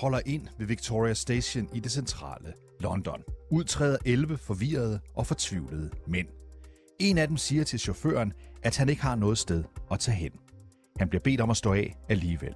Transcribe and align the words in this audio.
holder 0.00 0.20
ind 0.26 0.46
ved 0.58 0.66
Victoria 0.66 1.14
Station 1.14 1.68
i 1.74 1.80
det 1.80 1.92
centrale 1.92 2.52
London. 2.80 3.22
Udtræder 3.50 3.96
11 4.04 4.38
forvirrede 4.38 5.00
og 5.14 5.26
fortvivlede 5.26 5.90
mænd. 6.06 6.28
En 6.98 7.18
af 7.18 7.28
dem 7.28 7.36
siger 7.36 7.64
til 7.64 7.78
chaufføren, 7.78 8.32
at 8.62 8.76
han 8.76 8.88
ikke 8.88 9.02
har 9.02 9.16
noget 9.16 9.38
sted 9.38 9.64
at 9.90 10.00
tage 10.00 10.16
hen. 10.16 10.32
Han 10.98 11.08
bliver 11.08 11.22
bedt 11.22 11.40
om 11.40 11.50
at 11.50 11.56
stå 11.56 11.72
af 11.72 11.96
alligevel. 12.08 12.54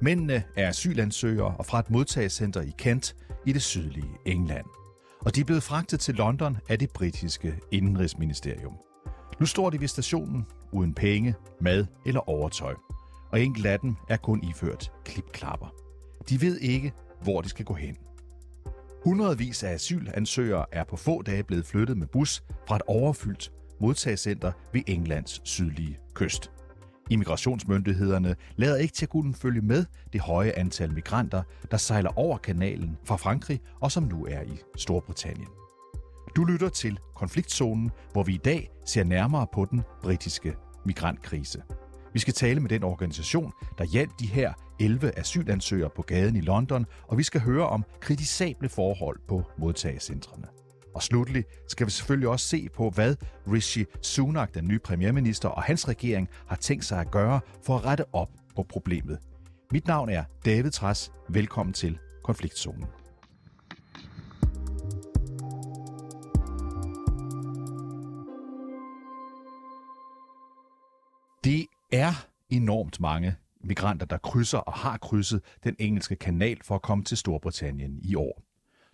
Mændene 0.00 0.42
er 0.56 0.68
asylansøgere 0.68 1.56
og 1.58 1.66
fra 1.66 1.78
et 1.78 1.90
modtagelsescenter 1.90 2.60
i 2.60 2.72
Kent 2.78 3.16
i 3.46 3.52
det 3.52 3.62
sydlige 3.62 4.10
England. 4.26 4.66
Og 5.20 5.34
de 5.34 5.40
er 5.40 5.44
blevet 5.44 5.62
fragtet 5.62 6.00
til 6.00 6.14
London 6.14 6.58
af 6.68 6.78
det 6.78 6.90
britiske 6.90 7.54
indenrigsministerium. 7.72 8.76
Nu 9.40 9.46
står 9.46 9.70
de 9.70 9.80
ved 9.80 9.88
stationen 9.88 10.46
uden 10.72 10.94
penge, 10.94 11.34
mad 11.60 11.86
eller 12.06 12.28
overtøj. 12.28 12.74
Og 13.32 13.40
enkelt 13.40 13.66
af 13.66 13.80
dem 13.80 13.94
er 14.08 14.16
kun 14.16 14.44
iført 14.44 14.92
klipklapper. 15.04 15.85
De 16.28 16.40
ved 16.40 16.58
ikke, 16.58 16.92
hvor 17.22 17.40
de 17.40 17.48
skal 17.48 17.64
gå 17.64 17.74
hen. 17.74 17.96
Hundredvis 19.04 19.62
af 19.62 19.72
asylansøgere 19.72 20.66
er 20.72 20.84
på 20.84 20.96
få 20.96 21.22
dage 21.22 21.42
blevet 21.42 21.66
flyttet 21.66 21.96
med 21.96 22.06
bus 22.06 22.42
fra 22.68 22.76
et 22.76 22.82
overfyldt 22.86 23.52
modtagscenter 23.80 24.52
ved 24.72 24.82
Englands 24.86 25.40
sydlige 25.44 25.98
kyst. 26.14 26.50
Immigrationsmyndighederne 27.10 28.36
lader 28.56 28.76
ikke 28.76 28.94
til 28.94 29.04
at 29.04 29.10
kunne 29.10 29.34
følge 29.34 29.60
med 29.60 29.84
det 30.12 30.20
høje 30.20 30.52
antal 30.52 30.92
migranter, 30.92 31.42
der 31.70 31.76
sejler 31.76 32.18
over 32.18 32.38
kanalen 32.38 32.96
fra 33.04 33.16
Frankrig 33.16 33.60
og 33.80 33.92
som 33.92 34.02
nu 34.02 34.26
er 34.26 34.42
i 34.42 34.58
Storbritannien. 34.76 35.48
Du 36.36 36.44
lytter 36.44 36.68
til 36.68 36.98
Konfliktzonen, 37.14 37.90
hvor 38.12 38.22
vi 38.22 38.34
i 38.34 38.40
dag 38.44 38.70
ser 38.86 39.04
nærmere 39.04 39.46
på 39.52 39.64
den 39.64 39.82
britiske 40.02 40.54
migrantkrise. 40.86 41.62
Vi 42.12 42.18
skal 42.18 42.34
tale 42.34 42.60
med 42.60 42.68
den 42.68 42.82
organisation, 42.82 43.52
der 43.78 43.84
hjalp 43.84 44.10
de 44.20 44.26
her 44.26 44.52
11 44.80 45.18
asylansøgere 45.18 45.90
på 45.90 46.02
gaden 46.02 46.36
i 46.36 46.40
London, 46.40 46.86
og 47.08 47.18
vi 47.18 47.22
skal 47.22 47.40
høre 47.40 47.68
om 47.68 47.84
kritisable 48.00 48.68
forhold 48.68 49.18
på 49.28 49.42
modtagecentrene. 49.58 50.46
Og 50.94 51.02
slutlig 51.02 51.44
skal 51.68 51.86
vi 51.86 51.90
selvfølgelig 51.90 52.28
også 52.28 52.48
se 52.48 52.68
på, 52.74 52.90
hvad 52.90 53.16
Rishi 53.52 53.84
Sunak, 54.02 54.54
den 54.54 54.68
nye 54.68 54.78
premierminister, 54.78 55.48
og 55.48 55.62
hans 55.62 55.88
regering 55.88 56.28
har 56.46 56.56
tænkt 56.56 56.84
sig 56.84 57.00
at 57.00 57.10
gøre 57.10 57.40
for 57.66 57.76
at 57.76 57.84
rette 57.84 58.04
op 58.12 58.30
på 58.56 58.62
problemet. 58.62 59.18
Mit 59.72 59.86
navn 59.86 60.08
er 60.08 60.24
David 60.44 60.70
Træs. 60.70 61.12
Velkommen 61.28 61.72
til 61.72 61.98
Konfliktzonen. 62.24 62.84
Det 71.44 71.66
er 71.92 72.26
enormt 72.50 73.00
mange 73.00 73.36
migranter, 73.64 74.06
der 74.06 74.18
krydser 74.18 74.58
og 74.58 74.72
har 74.72 74.96
krydset 74.96 75.40
den 75.64 75.76
engelske 75.78 76.16
kanal 76.16 76.58
for 76.62 76.74
at 76.74 76.82
komme 76.82 77.04
til 77.04 77.16
Storbritannien 77.16 78.00
i 78.02 78.14
år. 78.14 78.42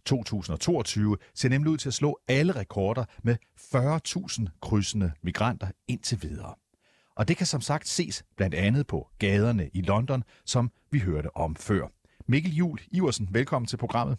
2022 0.05 1.17
ser 1.35 1.49
nemlig 1.49 1.73
ud 1.73 1.79
til 1.79 1.89
at 1.89 1.95
slå 1.95 2.19
alle 2.29 2.53
rekorder 2.57 3.05
med 3.23 3.37
40.000 3.61 4.59
krydsende 4.61 5.13
migranter 5.23 5.69
indtil 5.89 6.23
videre. 6.23 6.55
Og 7.17 7.29
det 7.29 7.37
kan 7.37 7.47
som 7.47 7.61
sagt 7.61 7.89
ses 7.89 8.25
blandt 8.37 8.55
andet 8.55 8.87
på 8.87 9.09
gaderne 9.19 9.71
i 9.75 9.81
London, 9.81 10.25
som 10.45 10.71
vi 10.91 10.99
hørte 10.99 11.37
om 11.37 11.57
før. 11.57 11.89
Mikkel 12.27 12.55
Jul 12.55 12.79
Iversen, 12.91 13.29
velkommen 13.33 13.67
til 13.67 13.77
programmet. 13.77 14.19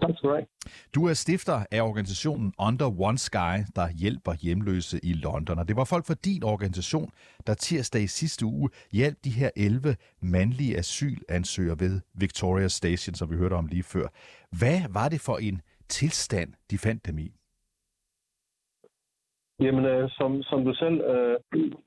Tak 0.00 0.10
skal 0.16 0.28
du 0.30 0.34
have. 0.34 0.46
Du 0.94 1.00
er 1.06 1.14
stifter 1.14 1.58
af 1.70 1.80
organisationen 1.82 2.52
Under 2.68 2.88
One 3.08 3.18
Sky, 3.18 3.54
der 3.76 3.86
hjælper 4.02 4.32
hjemløse 4.42 4.96
i 5.02 5.12
London. 5.12 5.58
Og 5.58 5.68
det 5.68 5.76
var 5.76 5.84
folk 5.84 6.04
fra 6.06 6.14
din 6.14 6.42
organisation, 6.44 7.10
der 7.46 7.54
tirsdag 7.54 8.02
i 8.02 8.06
sidste 8.06 8.46
uge 8.46 8.70
hjalp 8.92 9.18
de 9.24 9.30
her 9.30 9.50
11 9.56 9.96
mandlige 10.22 10.76
asylansøgere 10.78 11.80
ved 11.80 12.00
Victoria 12.14 12.68
Station, 12.68 13.14
som 13.14 13.30
vi 13.30 13.36
hørte 13.36 13.54
om 13.54 13.66
lige 13.66 13.82
før. 13.82 14.06
Hvad 14.60 14.78
var 14.92 15.08
det 15.08 15.20
for 15.20 15.36
en 15.48 15.60
tilstand, 15.88 16.50
de 16.70 16.78
fandt 16.78 17.06
dem 17.06 17.18
i? 17.18 17.28
Jamen, 19.60 19.84
øh, 19.84 20.10
som, 20.10 20.42
som 20.42 20.64
du 20.64 20.74
selv 20.74 21.00
øh, 21.00 21.36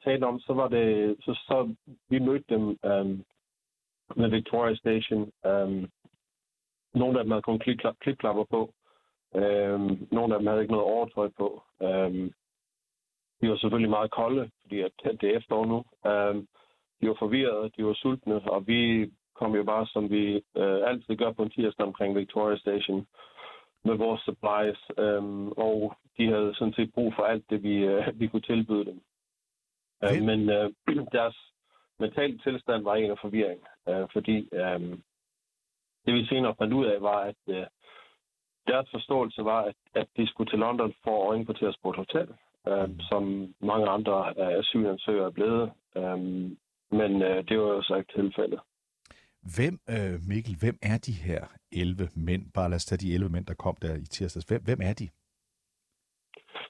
talte 0.03 0.23
om, 0.23 0.39
så 0.39 0.53
var 0.53 0.67
det, 0.67 1.15
så, 1.21 1.33
så 1.47 1.75
vi 2.09 2.19
mødte 2.19 2.45
dem 2.49 2.63
øh, 2.69 3.07
med 4.15 4.29
Victoria 4.29 4.75
Station. 4.75 5.31
Øh, 5.45 5.87
nogle 6.93 7.19
af 7.19 7.23
dem 7.23 7.31
havde 7.31 7.41
kun 7.41 7.59
klipklapper 8.01 8.43
på. 8.43 8.73
Øhm, 9.35 10.07
nogle 10.11 10.33
af 10.33 10.39
dem 10.39 10.47
havde 10.47 10.61
ikke 10.61 10.73
noget 10.73 10.91
overtøj 10.93 11.29
på. 11.37 11.63
Øhm, 11.81 12.33
de 13.41 13.49
var 13.49 13.57
selvfølgelig 13.57 13.89
meget 13.89 14.11
kolde, 14.11 14.49
fordi 14.61 14.81
at 14.81 14.91
det 15.03 15.23
er 15.23 15.37
efterår 15.37 15.65
nu. 15.65 15.79
Øhm, 16.11 16.47
de 17.01 17.07
var 17.07 17.15
forvirrede, 17.19 17.71
de 17.77 17.85
var 17.85 17.93
sultne, 17.93 18.51
og 18.51 18.67
vi 18.67 19.11
kom 19.35 19.55
jo 19.55 19.63
bare, 19.63 19.87
som 19.87 20.09
vi 20.09 20.23
øh, 20.35 20.81
altid 20.89 21.15
gør 21.15 21.31
på 21.31 21.43
en 21.43 21.49
tirsdag 21.49 21.85
omkring 21.85 22.15
Victoria 22.15 22.57
Station, 22.57 23.07
med 23.83 23.95
vores 23.95 24.21
supplies, 24.21 24.81
øhm, 24.97 25.51
og 25.51 25.95
de 26.17 26.27
havde 26.27 26.55
sådan 26.55 26.73
set 26.73 26.93
brug 26.93 27.13
for 27.15 27.23
alt 27.23 27.49
det, 27.49 27.63
vi, 27.63 27.75
øh, 27.75 28.19
vi 28.19 28.27
kunne 28.27 28.41
tilbyde 28.41 28.85
dem. 28.85 29.01
Øh, 30.03 30.21
men 30.23 30.49
øh, 30.49 30.69
deres 31.17 31.37
mentale 31.99 32.37
tilstand 32.37 32.83
var 32.83 32.95
en 32.95 33.11
af 33.11 33.17
forvirring, 33.21 33.61
øh, 33.89 34.07
fordi 34.13 34.49
øh, 34.53 34.97
det 36.05 36.13
vi 36.13 36.25
senere 36.25 36.55
fandt 36.59 36.73
ud 36.73 36.85
af, 36.85 37.01
var, 37.01 37.19
at 37.19 37.41
øh, 37.47 37.65
deres 38.67 38.87
forståelse 38.91 39.43
var, 39.43 39.61
at, 39.61 39.75
at 39.95 40.07
de 40.17 40.27
skulle 40.27 40.51
til 40.51 40.59
London 40.59 40.93
for 41.03 41.31
at 41.31 41.37
indkvarteres 41.37 41.77
på 41.83 41.89
et 41.89 41.95
hotel, 41.95 42.27
øh, 42.67 42.89
mm. 42.89 42.99
som 42.99 43.53
mange 43.61 43.87
andre 43.89 44.39
af 44.39 44.57
asylansøgere 44.59 45.25
er 45.25 45.37
blevet. 45.39 45.71
Øh, 45.95 46.19
men 46.99 47.11
øh, 47.21 47.37
det 47.47 47.59
var 47.59 47.69
jo 47.77 47.81
så 47.81 47.95
ikke 47.95 48.13
tilfældet. 48.21 48.59
Hvem, 49.55 49.79
øh, 49.89 50.15
Mikkel, 50.29 50.55
hvem 50.59 50.77
er 50.81 50.97
de 50.97 51.11
her 51.11 51.41
11 51.71 52.09
mænd? 52.15 52.43
Bare 52.53 52.69
lad 52.69 52.75
os 52.75 52.85
tage 52.85 53.03
de 53.07 53.13
11 53.13 53.29
mænd, 53.29 53.45
der 53.45 53.53
kom 53.53 53.75
der 53.81 53.95
i 53.95 54.05
tirsdags. 54.05 54.45
Hvem, 54.45 54.63
hvem 54.63 54.79
er 54.81 54.93
de? 54.93 55.07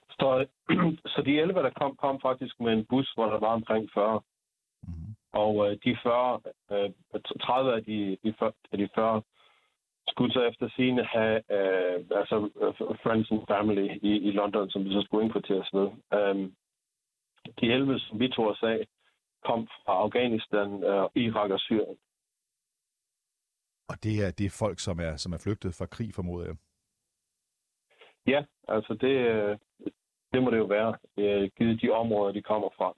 Så, 0.10 0.48
så 1.14 1.22
de 1.26 1.40
11, 1.42 1.60
der 1.60 1.70
kom, 1.70 1.96
kom 1.96 2.20
faktisk 2.22 2.60
med 2.60 2.74
en 2.74 2.86
bus, 2.90 3.12
hvor 3.16 3.26
der 3.26 3.40
var 3.40 3.54
omkring 3.54 3.90
40. 3.94 4.22
Mm. 4.84 5.16
Og 5.34 5.54
øh, 5.66 5.78
de 5.84 5.98
40, 6.04 6.42
øh, 6.72 6.92
30 7.42 7.74
af 7.74 7.84
de, 7.84 8.18
de, 8.24 8.34
40, 8.40 8.52
af 8.72 8.78
de 8.78 8.90
40 8.96 9.22
skulle 10.08 10.34
så 10.34 10.42
efter 10.42 10.70
sine 10.76 11.06
have 11.06 11.36
øh, 11.58 12.06
altså, 12.20 12.36
uh, 12.40 12.98
friends 13.04 13.32
and 13.32 13.48
family 13.48 13.88
i, 14.02 14.12
i 14.28 14.32
London, 14.32 14.70
som 14.70 14.86
vi 14.86 14.90
så 14.94 15.02
skulle 15.06 15.24
indkvarteres 15.26 15.70
ved. 15.74 15.88
Um, 16.18 16.56
de 17.60 17.66
11, 17.74 18.00
som 18.00 18.20
vi 18.20 18.28
tog 18.28 18.48
os 18.48 18.64
af, 18.64 18.88
kom 19.46 19.68
fra 19.68 19.94
Afghanistan, 19.94 20.84
øh, 20.84 21.10
Irak 21.16 21.52
og 21.52 21.60
Syrien. 21.60 21.98
Og 23.90 24.04
det 24.04 24.14
er, 24.26 24.32
det 24.32 24.46
er 24.46 24.58
folk, 24.60 24.80
som 24.80 25.00
er, 25.00 25.16
som 25.16 25.34
er 25.34 25.42
flygtet 25.44 25.76
fra 25.78 25.86
krig, 25.86 26.14
formoder 26.14 26.46
jeg? 26.46 26.56
Ja, 28.28 28.44
altså 28.68 28.94
det, 28.94 29.16
øh, 29.32 29.58
det 30.34 30.44
må 30.44 30.52
det 30.52 30.58
jo 30.58 30.66
være, 30.66 30.98
øh, 31.18 31.50
givet 31.58 31.82
de 31.82 31.90
områder, 31.90 32.34
de 32.34 32.42
kommer 32.42 32.70
fra 32.78 32.94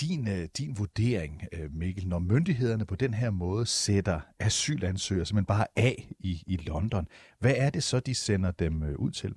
din, 0.00 0.28
øh, 0.34 0.44
din 0.58 0.72
vurdering, 0.78 1.42
øh, 1.54 1.70
Mikkel, 1.80 2.08
når 2.08 2.18
myndighederne 2.18 2.86
på 2.86 2.96
den 2.96 3.14
her 3.14 3.30
måde 3.30 3.66
sætter 3.66 4.20
asylansøgere 4.40 5.24
simpelthen 5.24 5.54
bare 5.56 5.66
af 5.76 5.96
i, 6.20 6.32
i 6.46 6.56
London, 6.56 7.06
hvad 7.40 7.54
er 7.56 7.70
det 7.70 7.82
så, 7.82 8.00
de 8.00 8.14
sender 8.14 8.50
dem 8.50 8.82
øh, 8.82 8.98
ud 8.98 9.10
til? 9.10 9.34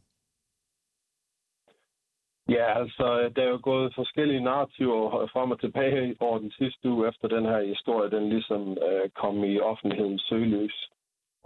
Ja, 2.50 2.80
altså, 2.82 3.32
der 3.36 3.42
er 3.44 3.50
jo 3.50 3.60
gået 3.64 3.96
forskellige 3.96 4.44
narrativer 4.44 5.28
frem 5.34 5.52
og 5.52 5.60
tilbage 5.60 6.16
over 6.20 6.40
den 6.40 6.52
sidste 6.52 6.90
uge, 6.90 7.08
efter 7.08 7.28
den 7.28 7.46
her 7.46 7.62
historie, 7.74 8.12
den 8.12 8.30
ligesom 8.30 8.78
øh, 8.88 9.10
kom 9.10 9.44
i 9.44 9.60
offentlighedens 9.60 10.26
søgeløs. 10.30 10.90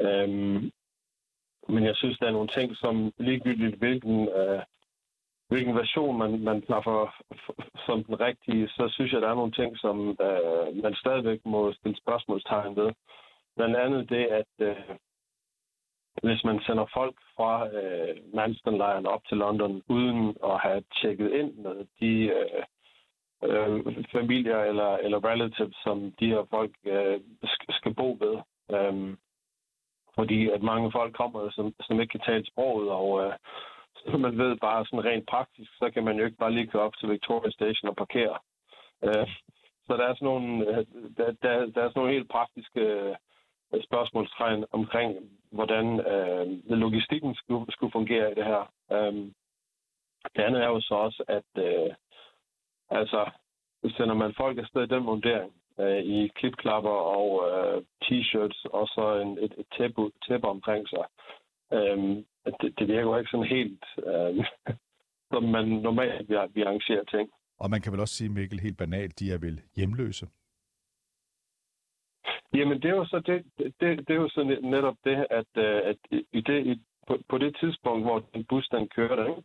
Øhm, 0.02 0.72
men 1.74 1.84
jeg 1.86 1.96
synes, 1.96 2.18
der 2.18 2.28
er 2.28 2.32
nogle 2.32 2.54
ting, 2.58 2.76
som 2.76 3.12
ligegyldigt 3.18 3.76
hvilken 3.76 4.30
øh, 4.30 4.62
hvilken 5.50 5.76
version 5.76 6.18
man, 6.18 6.40
man 6.40 6.62
knapper 6.62 7.16
som 7.86 8.04
den 8.04 8.20
rigtige, 8.20 8.68
så 8.68 8.90
synes 8.90 9.14
jeg, 9.14 9.22
der 9.22 9.30
er 9.30 9.36
nogle 9.36 9.52
ting, 9.52 9.78
som 9.78 10.10
øh, 10.10 10.84
man 10.84 10.96
stadigvæk 10.96 11.40
må 11.46 11.74
stille 11.74 11.98
spørgsmålstegn 11.98 12.76
ved. 12.76 12.92
Blandt 13.56 13.76
andet 13.76 14.10
det, 14.10 14.26
at 14.26 14.54
øh, 14.60 14.76
hvis 16.24 16.44
man 16.44 16.60
sender 16.62 16.86
folk 16.94 17.16
fra 17.36 17.68
øh, 17.68 18.16
Manston-lejren 18.34 19.06
op 19.06 19.22
til 19.28 19.38
London, 19.38 19.84
uden 19.90 20.38
at 20.44 20.60
have 20.60 20.84
tjekket 21.02 21.32
ind 21.32 21.54
med 21.54 21.86
de 22.00 22.14
øh, 22.40 22.64
øh, 23.44 24.06
familier 24.12 24.60
eller, 24.60 24.98
eller 24.98 25.26
relatives, 25.26 25.76
som 25.84 26.12
de 26.20 26.28
her 26.28 26.44
folk 26.50 26.72
øh, 26.86 27.20
skal 27.70 27.94
bo 27.94 28.18
ved. 28.20 28.36
Øh, 28.76 29.18
fordi 30.16 30.50
at 30.50 30.62
mange 30.64 30.92
folk 30.92 31.16
kommer, 31.16 31.52
som, 31.52 31.74
som 31.82 32.02
ikke 32.02 32.12
kan 32.12 32.28
tale 32.28 32.46
sproget, 32.46 32.90
og 32.90 33.26
øh, 33.26 33.34
så 34.06 34.18
man 34.18 34.38
ved 34.38 34.56
bare 34.56 34.86
sådan 34.86 35.06
rent 35.06 35.28
praktisk, 35.28 35.72
så 35.80 35.90
kan 35.94 36.04
man 36.04 36.18
jo 36.18 36.26
ikke 36.26 36.38
bare 36.38 36.52
lige 36.52 36.68
køre 36.68 36.82
op 36.82 36.98
til 36.98 37.10
Victoria 37.10 37.52
Station 37.52 37.90
og 37.90 37.96
parkere. 37.96 38.38
Øh, 39.04 39.28
så 39.88 39.98
der 39.98 40.06
er 40.08 40.14
sådan 40.14 40.26
nogle, 40.26 40.68
øh, 40.70 40.86
der, 41.18 41.32
der, 41.44 41.54
der 41.74 41.82
er 41.82 41.90
sådan 41.90 41.92
nogle 41.96 42.14
helt 42.14 42.30
praktiske 42.30 42.82
øh, 43.74 43.84
spørgsmålstegn 43.84 44.66
omkring, 44.72 45.10
hvordan 45.52 46.00
øh, 46.00 46.48
logistikken 46.70 47.36
skulle, 47.36 47.72
skulle 47.72 47.92
fungere 47.92 48.32
i 48.32 48.36
det 48.36 48.46
her. 48.46 48.72
Øh, 48.92 49.14
det 50.36 50.42
andet 50.44 50.64
er 50.64 50.68
jo 50.68 50.82
så 50.82 50.94
også, 50.96 51.24
at 51.28 51.64
øh, 51.64 51.94
altså, 52.90 53.30
sender 53.98 54.14
man 54.14 54.34
folk 54.34 54.58
afsted 54.58 54.84
i 54.84 54.94
den 54.96 55.06
vurdering, 55.06 55.54
øh, 55.80 56.04
i 56.04 56.28
klipklapper 56.28 56.98
og 57.18 57.30
øh, 57.50 57.84
t-shirts, 58.04 58.62
og 58.74 58.88
så 58.88 59.20
en, 59.22 59.38
et, 59.38 59.54
et 59.58 59.66
tæppe, 59.78 60.12
tæppe 60.28 60.48
omkring 60.48 60.90
sig. 60.90 61.06
Øhm, 61.74 62.26
det, 62.62 62.80
det 62.80 62.88
virker 62.88 63.02
jo 63.02 63.18
ikke 63.18 63.32
sådan 63.32 63.56
helt, 63.58 63.86
øh, 63.98 64.46
som 65.32 65.44
man 65.44 65.66
normalt 65.68 66.30
vil, 66.30 66.38
vil 66.54 66.64
arrangere 66.64 67.06
ting. 67.06 67.30
Og 67.60 67.70
man 67.70 67.82
kan 67.82 67.92
vel 67.92 68.00
også 68.00 68.16
sige, 68.16 68.30
Mikkel, 68.30 68.60
helt 68.60 68.78
banalt, 68.78 69.20
de 69.20 69.32
er 69.32 69.38
vel 69.38 69.62
hjemløse? 69.76 70.28
Jamen, 72.54 72.82
det 72.82 72.90
er 72.90 72.96
jo 72.96 73.06
så, 73.06 73.20
det, 73.20 73.46
det, 73.58 74.08
det 74.08 74.10
er 74.10 74.22
jo 74.26 74.30
så 74.30 74.60
netop 74.62 74.96
det, 75.04 75.28
at, 75.30 75.52
øh, 75.58 75.82
at 75.92 75.98
i 76.32 76.42
det, 76.42 76.66
i, 76.66 76.82
på, 77.08 77.18
på 77.30 77.38
det 77.38 77.58
tidspunkt, 77.60 78.04
hvor 78.06 78.20
den 78.20 78.46
bus 78.50 78.68
den 78.68 78.88
kørte, 78.88 79.30
ikke, 79.30 79.44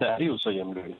der 0.00 0.06
er 0.06 0.18
de 0.18 0.24
jo 0.24 0.38
så 0.38 0.50
hjemløse. 0.50 0.96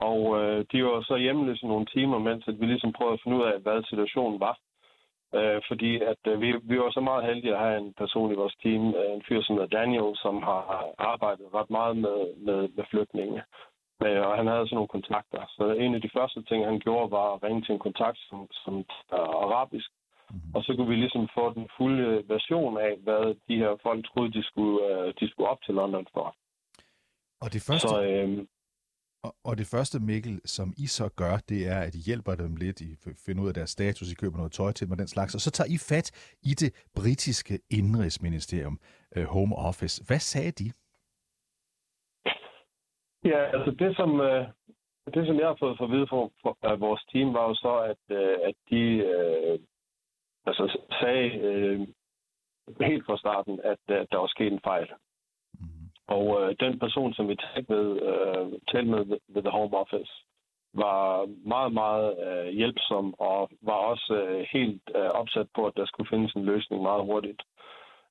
Og 0.00 0.20
øh, 0.40 0.64
de 0.72 0.84
var 0.84 1.02
så 1.02 1.16
hjemløse 1.16 1.66
nogle 1.66 1.86
timer, 1.86 2.18
mens 2.18 2.48
at 2.48 2.60
vi 2.60 2.66
ligesom 2.66 2.92
prøvede 2.92 3.14
at 3.14 3.20
finde 3.24 3.36
ud 3.38 3.42
af, 3.42 3.60
hvad 3.60 3.82
situationen 3.82 4.40
var. 4.40 4.58
Øh, 5.34 5.60
fordi 5.68 6.00
at 6.12 6.22
øh, 6.26 6.40
vi, 6.40 6.48
vi 6.62 6.78
var 6.78 6.90
så 6.90 7.00
meget 7.00 7.24
heldige 7.24 7.54
at 7.54 7.64
have 7.66 7.78
en 7.78 7.94
person 8.02 8.32
i 8.32 8.40
vores 8.42 8.56
team, 8.62 8.94
øh, 8.94 9.10
en 9.16 9.22
fyr 9.28 9.42
som 9.42 9.56
hedder 9.56 9.76
Daniel, 9.78 10.16
som 10.16 10.42
har 10.42 10.62
arbejdet 10.98 11.54
ret 11.54 11.70
meget 11.70 11.96
med, 11.96 12.18
med, 12.46 12.68
med 12.76 12.84
flygtninge. 12.90 13.42
Øh, 14.04 14.20
og 14.28 14.36
han 14.36 14.46
havde 14.46 14.66
sådan 14.66 14.76
nogle 14.76 14.96
kontakter. 14.96 15.42
Så 15.56 15.64
en 15.84 15.94
af 15.94 16.00
de 16.02 16.10
første 16.16 16.42
ting, 16.42 16.60
han 16.64 16.80
gjorde, 16.80 17.10
var 17.10 17.26
at 17.34 17.42
ringe 17.42 17.62
til 17.62 17.72
en 17.72 17.86
kontakt, 17.88 18.18
som, 18.28 18.38
som 18.64 18.74
er 19.18 19.28
arabisk. 19.44 19.90
Mm-hmm. 20.30 20.54
Og 20.54 20.62
så 20.64 20.70
kunne 20.76 20.88
vi 20.88 20.96
ligesom 20.96 21.28
få 21.34 21.44
den 21.54 21.68
fulde 21.76 22.28
version 22.28 22.78
af, 22.78 22.92
hvad 23.04 23.24
de 23.48 23.56
her 23.62 23.72
folk 23.82 24.00
troede, 24.06 24.32
de 24.32 24.42
skulle, 24.42 24.76
øh, 24.90 25.14
de 25.20 25.30
skulle 25.30 25.48
op 25.48 25.62
til 25.62 25.74
London 25.74 26.06
for. 26.14 26.26
Og 27.40 27.52
det 27.52 27.62
første, 27.68 27.88
så, 27.88 28.02
øh, 28.02 28.46
og, 29.44 29.58
det 29.58 29.66
første, 29.66 29.96
Mikkel, 30.00 30.40
som 30.44 30.68
I 30.84 30.86
så 30.86 31.08
gør, 31.16 31.34
det 31.48 31.60
er, 31.72 31.80
at 31.86 31.94
I 31.94 32.00
hjælper 32.06 32.34
dem 32.34 32.56
lidt, 32.56 32.80
I 32.80 32.96
finder 33.26 33.42
ud 33.42 33.48
af 33.48 33.54
deres 33.54 33.70
status, 33.70 34.12
I 34.12 34.14
køber 34.14 34.36
noget 34.36 34.52
tøj 34.52 34.72
til 34.72 34.86
dem 34.86 34.92
og 34.92 34.98
den 34.98 35.08
slags, 35.08 35.34
og 35.34 35.40
så 35.40 35.50
tager 35.50 35.74
I 35.76 35.78
fat 35.90 36.08
i 36.50 36.52
det 36.62 36.70
britiske 36.98 37.54
indrigsministerium, 37.70 38.78
øh, 39.16 39.24
Home 39.24 39.56
Office. 39.56 40.04
Hvad 40.08 40.18
sagde 40.32 40.52
de? 40.60 40.68
Ja, 43.24 43.40
altså 43.54 43.70
det 43.82 43.96
som, 43.96 44.20
øh, 44.20 44.46
det, 45.14 45.26
som 45.26 45.36
jeg 45.40 45.46
har 45.46 45.56
fået 45.58 45.78
for 45.78 45.84
at 45.84 45.90
vide 45.90 46.06
fra, 46.10 46.74
vores 46.86 47.02
team, 47.12 47.34
var 47.34 47.44
jo 47.48 47.54
så, 47.54 47.74
at, 47.92 48.02
øh, 48.18 48.36
at 48.48 48.54
de 48.70 48.82
altså, 50.48 50.64
sagde 51.00 51.26
uh, 51.48 51.80
helt 52.88 53.06
fra 53.06 53.18
starten, 53.18 53.60
at, 53.64 53.80
at 53.88 54.06
der 54.10 54.18
var 54.18 54.26
sket 54.26 54.52
en 54.52 54.66
fejl. 54.70 54.88
Og 56.08 56.42
øh, 56.42 56.56
den 56.60 56.78
person, 56.78 57.14
som 57.14 57.28
vi 57.28 57.36
talte 57.36 57.72
med, 57.72 57.86
øh, 58.08 58.46
talte 58.72 58.90
med 58.90 59.18
ved 59.28 59.42
The 59.42 59.50
Home 59.50 59.76
Office, 59.76 60.12
var 60.74 61.26
meget, 61.48 61.72
meget 61.72 62.08
øh, 62.26 62.48
hjælpsom 62.52 63.14
og 63.18 63.50
var 63.62 63.78
også 63.92 64.14
øh, 64.14 64.46
helt 64.52 64.82
øh, 64.96 65.10
opsat 65.10 65.46
på, 65.54 65.66
at 65.66 65.76
der 65.76 65.86
skulle 65.86 66.10
findes 66.10 66.32
en 66.32 66.44
løsning 66.44 66.82
meget 66.82 67.04
hurtigt. 67.04 67.42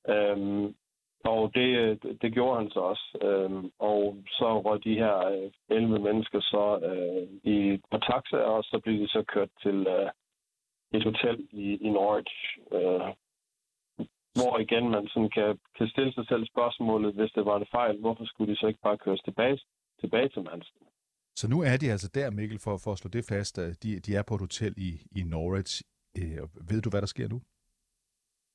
Øhm, 0.10 0.76
og 1.24 1.52
det, 1.56 1.70
øh, 1.78 1.98
det 2.22 2.34
gjorde 2.34 2.58
han 2.60 2.70
så 2.70 2.80
også. 2.80 3.18
Øhm, 3.22 3.72
og 3.80 4.18
så 4.28 4.62
røg 4.62 4.84
de 4.84 4.94
her 4.94 5.18
øh, 5.18 5.52
11 5.70 6.00
mennesker 6.00 6.42
så 6.42 6.80
øh, 6.90 7.54
i 7.54 7.74
et 7.74 7.82
par 7.92 8.00
taxaer, 8.00 8.52
og 8.58 8.64
så 8.64 8.80
blev 8.84 9.00
de 9.00 9.08
så 9.08 9.24
kørt 9.24 9.50
til 9.64 9.88
øh, 9.88 10.10
et 10.94 11.04
hotel 11.04 11.48
i, 11.52 11.78
i 11.88 11.90
Norwich, 11.90 12.36
øh, 12.72 13.14
hvor 14.38 14.60
igen 14.66 14.90
man 14.90 15.08
sådan 15.08 15.30
kan, 15.30 15.60
kan 15.78 15.88
stille 15.88 16.14
sig 16.14 16.26
selv 16.28 16.44
spørgsmålet, 16.54 17.16
hvis 17.16 17.32
det 17.32 17.46
var 17.46 17.58
en 17.58 17.72
fejl, 17.72 18.00
hvorfor 18.00 18.26
skulle 18.26 18.52
de 18.52 18.60
så 18.60 18.68
ikke 18.68 18.80
bare 18.84 18.98
køres 18.98 19.22
tilbage, 19.22 19.60
tilbage 20.00 20.30
til 20.30 20.44
Manchester? 20.44 20.86
Så 21.36 21.50
nu 21.50 21.62
er 21.62 21.78
de 21.78 21.92
altså 21.92 22.10
der, 22.14 22.32
Mikkel, 22.32 22.60
for, 22.60 22.78
for 22.84 22.92
at 22.92 22.98
slå 22.98 23.10
det 23.10 23.26
fast. 23.30 23.56
De, 23.84 24.00
de 24.00 24.16
er 24.16 24.24
på 24.28 24.34
et 24.36 24.42
hotel 24.42 24.74
i, 24.78 24.92
i 25.20 25.22
Norwich. 25.24 25.84
Øh, 26.18 26.42
ved 26.70 26.82
du, 26.82 26.90
hvad 26.90 27.02
der 27.02 27.08
sker 27.08 27.28
nu? 27.28 27.42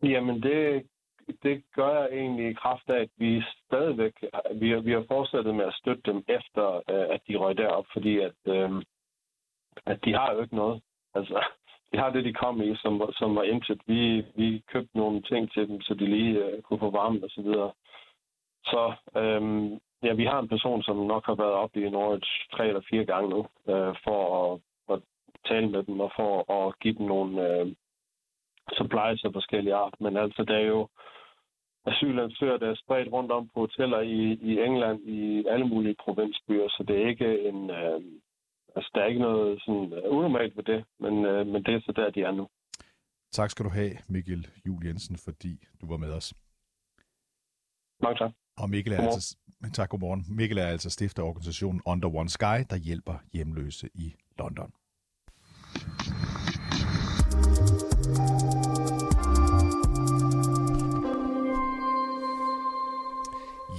Jamen, 0.02 0.42
det, 0.42 0.86
det 1.42 1.62
gør 1.74 1.92
jeg 2.00 2.08
egentlig 2.12 2.50
i 2.50 2.54
kraft 2.62 2.88
af, 2.88 3.00
at 3.00 3.10
vi 3.16 3.42
stadigvæk 3.66 4.14
vi, 4.60 4.70
har, 4.70 4.80
vi 4.80 4.92
har 4.92 5.04
fortsat 5.08 5.46
med 5.46 5.64
at 5.64 5.74
støtte 5.80 6.02
dem 6.12 6.24
efter, 6.28 6.64
øh, 6.76 7.06
at 7.14 7.20
de 7.28 7.36
røg 7.36 7.56
derop, 7.56 7.86
fordi 7.92 8.18
at, 8.18 8.38
øh, 8.46 8.70
at 9.86 9.98
de 10.04 10.12
har 10.12 10.32
jo 10.32 10.42
ikke 10.42 10.56
noget. 10.56 10.82
Altså, 11.14 11.44
de 11.92 11.98
har 11.98 12.10
det, 12.10 12.24
de 12.24 12.32
kom 12.32 12.62
i, 12.62 12.76
som, 12.76 13.02
som 13.12 13.36
var 13.36 13.42
intet. 13.42 13.80
Vi, 13.86 14.24
vi 14.34 14.62
købte 14.72 14.98
nogle 14.98 15.22
ting 15.22 15.52
til 15.52 15.68
dem, 15.68 15.80
så 15.80 15.94
de 15.94 16.06
lige 16.06 16.44
uh, 16.44 16.62
kunne 16.62 16.78
få 16.78 16.90
varme 16.90 17.24
og 17.24 17.30
så 17.30 17.42
videre. 17.42 17.72
Så 18.64 18.92
øhm, 19.16 19.78
ja, 20.02 20.12
vi 20.12 20.24
har 20.24 20.38
en 20.38 20.48
person, 20.48 20.82
som 20.82 20.96
nok 20.96 21.26
har 21.26 21.34
været 21.34 21.52
oppe 21.52 21.80
i 21.80 21.90
Norwich 21.90 22.30
tre 22.52 22.68
eller 22.68 22.80
fire 22.90 23.04
gange 23.04 23.30
nu, 23.30 23.40
øh, 23.72 23.94
for 24.04 24.20
at, 24.42 24.60
at 24.94 25.02
tale 25.44 25.68
med 25.68 25.82
dem 25.82 26.00
og 26.00 26.12
for 26.16 26.52
at 26.52 26.78
give 26.78 26.94
dem 26.94 27.06
nogle 27.06 27.48
øh, 27.48 27.66
supplies 28.72 29.24
af 29.24 29.32
forskellige 29.32 29.74
art. 29.74 29.94
Men 30.00 30.16
altså, 30.16 30.44
der 30.44 30.54
er 30.54 30.66
jo 30.66 30.88
asylansøgere, 31.86 32.58
der 32.58 32.70
er 32.70 32.74
spredt 32.74 33.12
rundt 33.12 33.32
om 33.32 33.48
på 33.48 33.60
hoteller 33.60 34.00
i, 34.00 34.38
i 34.42 34.60
England, 34.60 35.00
i 35.00 35.46
alle 35.46 35.66
mulige 35.66 35.96
provinsbyer, 36.04 36.68
så 36.68 36.84
det 36.88 37.02
er 37.02 37.08
ikke 37.08 37.48
en, 37.48 37.70
øh, 37.70 38.00
Altså, 38.76 38.90
der 38.94 39.00
er 39.02 39.06
ikke 39.06 39.20
noget 39.20 39.62
sådan 39.62 39.86
uh, 39.92 40.16
unormalt 40.16 40.56
ved 40.56 40.64
det, 40.64 40.84
men, 41.00 41.12
uh, 41.12 41.46
men 41.52 41.64
det 41.64 41.74
er 41.74 41.80
så 41.80 41.92
der, 41.96 42.10
de 42.10 42.20
er 42.22 42.32
nu. 42.32 42.48
Tak 43.32 43.50
skal 43.50 43.64
du 43.64 43.70
have, 43.70 43.92
Mikkel 44.08 44.46
Jul 44.66 44.86
Jensen, 44.86 45.16
fordi 45.16 45.52
du 45.80 45.86
var 45.86 45.96
med 45.96 46.12
os. 46.12 46.34
Mange 48.02 48.18
tak. 48.18 48.32
Og 48.58 48.70
Mikkel 48.70 48.92
er 48.92 48.96
godmorgen. 48.96 49.14
altså, 49.14 49.36
tak, 49.74 49.88
godmorgen. 49.90 50.24
Mikkel 50.36 50.58
er 50.58 50.66
altså 50.66 50.90
stifter 50.90 51.22
af 51.22 51.26
organisationen 51.26 51.82
Under 51.86 52.08
One 52.14 52.28
Sky, 52.28 52.58
der 52.70 52.76
hjælper 52.76 53.14
hjemløse 53.32 53.88
i 53.94 54.14
London. 54.38 54.72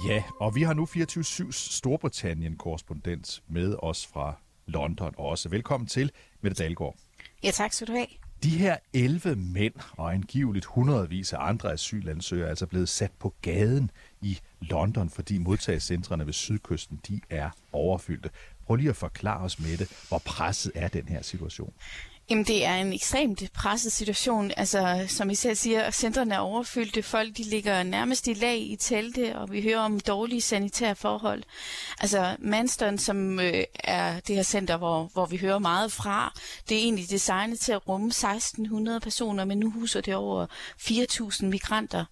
Ja, 0.08 0.22
og 0.40 0.54
vi 0.54 0.62
har 0.62 0.74
nu 0.74 0.84
24-7 0.84 1.52
Storbritannien-korrespondent 1.52 3.42
med 3.48 3.76
os 3.82 4.06
fra 4.06 4.43
London 4.66 5.14
også. 5.18 5.48
Velkommen 5.48 5.86
til, 5.86 6.10
Mette 6.40 6.62
Dahlgaard. 6.62 6.96
Ja, 7.42 7.50
tak 7.50 7.72
skal 7.72 7.86
du 7.86 7.92
have. 7.92 8.06
De 8.42 8.50
her 8.50 8.76
11 8.92 9.36
mænd 9.36 9.74
og 9.92 10.14
angiveligt 10.14 10.64
hundredvis 10.64 11.32
af 11.32 11.38
andre 11.40 11.72
asylansøgere 11.72 12.46
er 12.46 12.50
altså 12.50 12.66
blevet 12.66 12.88
sat 12.88 13.10
på 13.18 13.34
gaden 13.42 13.90
i 14.20 14.38
London, 14.60 15.10
fordi 15.10 15.38
modtagscentrene 15.38 16.26
ved 16.26 16.32
sydkysten 16.32 17.00
de 17.08 17.20
er 17.30 17.50
overfyldte. 17.72 18.30
Prøv 18.66 18.76
lige 18.76 18.90
at 18.90 18.96
forklare 18.96 19.40
os 19.44 19.58
med 19.58 19.76
det, 19.76 20.04
hvor 20.08 20.18
presset 20.18 20.72
er 20.74 20.88
den 20.88 21.08
her 21.08 21.22
situation. 21.22 21.72
Jamen, 22.30 22.44
det 22.44 22.64
er 22.64 22.74
en 22.74 22.92
ekstremt 22.92 23.42
presset 23.54 23.92
situation. 23.92 24.52
Altså, 24.56 25.04
som 25.08 25.30
I 25.30 25.34
selv 25.34 25.56
siger, 25.56 25.90
centrene 25.90 26.34
er 26.34 26.38
overfyldte. 26.38 27.02
Folk, 27.02 27.36
de 27.36 27.42
ligger 27.42 27.82
nærmest 27.82 28.26
i 28.26 28.34
lag 28.34 28.58
i 28.58 28.76
telte, 28.76 29.38
og 29.38 29.52
vi 29.52 29.62
hører 29.62 29.78
om 29.78 30.00
dårlige 30.00 30.40
sanitære 30.40 30.94
forhold. 30.94 31.42
Altså, 32.00 32.36
Manston, 32.38 32.98
som 32.98 33.40
øh, 33.40 33.64
er 33.74 34.20
det 34.20 34.36
her 34.36 34.42
center, 34.42 34.76
hvor, 34.76 35.10
hvor 35.12 35.26
vi 35.26 35.36
hører 35.36 35.58
meget 35.58 35.92
fra, 35.92 36.32
det 36.68 36.76
er 36.76 36.82
egentlig 36.82 37.10
designet 37.10 37.60
til 37.60 37.72
at 37.72 37.88
rumme 37.88 38.06
1600 38.06 39.00
personer, 39.00 39.44
men 39.44 39.58
nu 39.58 39.70
huser 39.70 40.00
det 40.00 40.14
over 40.14 40.46
4000 40.78 41.50
migranter. 41.50 42.04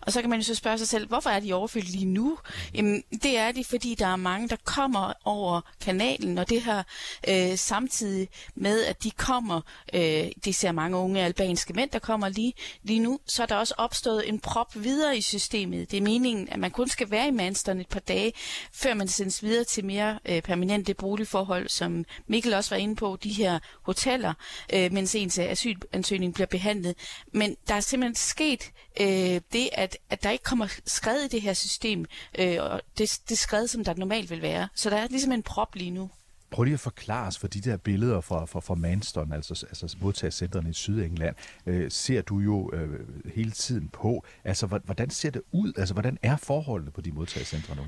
Og 0.00 0.12
så 0.12 0.20
kan 0.20 0.30
man 0.30 0.38
jo 0.38 0.44
så 0.44 0.54
spørge 0.54 0.78
sig 0.78 0.88
selv, 0.88 1.08
hvorfor 1.08 1.30
er 1.30 1.40
de 1.40 1.52
overfyldt 1.52 1.88
lige 1.88 2.04
nu? 2.04 2.38
Jamen, 2.74 3.02
det 3.22 3.38
er 3.38 3.52
de, 3.52 3.64
fordi 3.64 3.94
der 3.94 4.06
er 4.06 4.16
mange, 4.16 4.48
der 4.48 4.56
kommer 4.64 5.12
over 5.24 5.60
kanalen, 5.80 6.38
og 6.38 6.48
det 6.48 6.62
her 6.62 6.82
øh, 7.28 7.58
samtidig 7.58 8.28
med, 8.54 8.84
at 8.84 9.02
de 9.02 9.10
kommer 9.10 9.45
kommer, 9.46 9.60
øh, 9.94 10.30
det 10.44 10.54
ser 10.54 10.72
mange 10.72 10.96
unge 10.96 11.22
albanske 11.22 11.72
mænd, 11.72 11.90
der 11.90 11.98
kommer 11.98 12.28
lige, 12.28 12.52
lige 12.82 13.00
nu, 13.00 13.20
så 13.26 13.42
er 13.42 13.46
der 13.46 13.56
også 13.56 13.74
opstået 13.78 14.28
en 14.28 14.40
prop 14.40 14.74
videre 14.74 15.16
i 15.16 15.20
systemet. 15.20 15.90
Det 15.90 15.96
er 15.96 16.00
meningen, 16.00 16.48
at 16.48 16.58
man 16.58 16.70
kun 16.70 16.88
skal 16.88 17.10
være 17.10 17.28
i 17.28 17.30
Manston 17.30 17.80
et 17.80 17.88
par 17.88 18.00
dage, 18.00 18.32
før 18.72 18.94
man 18.94 19.08
sendes 19.08 19.42
videre 19.42 19.64
til 19.64 19.84
mere 19.84 20.18
øh, 20.24 20.42
permanente 20.42 20.94
boligforhold, 20.94 21.68
som 21.68 22.04
Mikkel 22.26 22.54
også 22.54 22.74
var 22.74 22.80
inde 22.80 22.96
på, 22.96 23.18
de 23.22 23.32
her 23.32 23.58
hoteller, 23.82 24.34
øh, 24.72 24.92
mens 24.92 25.14
ens 25.14 25.38
asylansøgning 25.38 26.34
bliver 26.34 26.46
behandlet. 26.46 26.94
Men 27.32 27.56
der 27.68 27.74
er 27.74 27.80
simpelthen 27.80 28.14
sket 28.14 28.70
øh, 29.00 29.40
det, 29.52 29.68
at, 29.72 29.98
at 30.10 30.22
der 30.22 30.30
ikke 30.30 30.44
kommer 30.44 30.66
skred 30.86 31.24
i 31.24 31.28
det 31.28 31.42
her 31.42 31.54
system, 31.54 32.04
øh, 32.38 32.56
og 32.60 32.80
det, 32.98 33.20
det 33.28 33.38
skred, 33.38 33.66
som 33.68 33.84
der 33.84 33.94
normalt 33.94 34.30
vil 34.30 34.42
være. 34.42 34.68
Så 34.74 34.90
der 34.90 34.96
er 34.96 35.08
ligesom 35.08 35.32
en 35.32 35.42
prop 35.42 35.74
lige 35.74 35.90
nu. 35.90 36.10
Prøv 36.56 36.64
lige 36.64 36.74
at 36.74 36.80
forklare 36.80 37.26
os 37.26 37.38
for 37.38 37.48
de 37.48 37.60
der 37.60 37.76
billeder 37.76 38.20
fra, 38.20 38.44
fra, 38.44 38.60
fra 38.60 38.74
Manston, 38.74 39.32
altså, 39.32 39.66
altså 39.68 39.96
modtagscentrene 40.00 40.70
i 40.70 40.72
Sydengland, 40.72 41.36
øh, 41.66 41.90
ser 41.90 42.22
du 42.22 42.38
jo 42.38 42.70
øh, 42.72 43.00
hele 43.34 43.50
tiden 43.50 43.88
på. 43.88 44.24
Altså, 44.44 44.66
hvordan 44.66 45.10
ser 45.10 45.30
det 45.30 45.42
ud? 45.52 45.72
Altså, 45.76 45.94
hvordan 45.94 46.18
er 46.22 46.36
forholdene 46.36 46.90
på 46.90 47.00
de 47.00 47.12
modtagscentre 47.12 47.76
nu? 47.76 47.82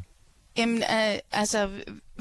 Jamen, 0.57 0.77
øh, 0.77 1.19
altså, 1.33 1.71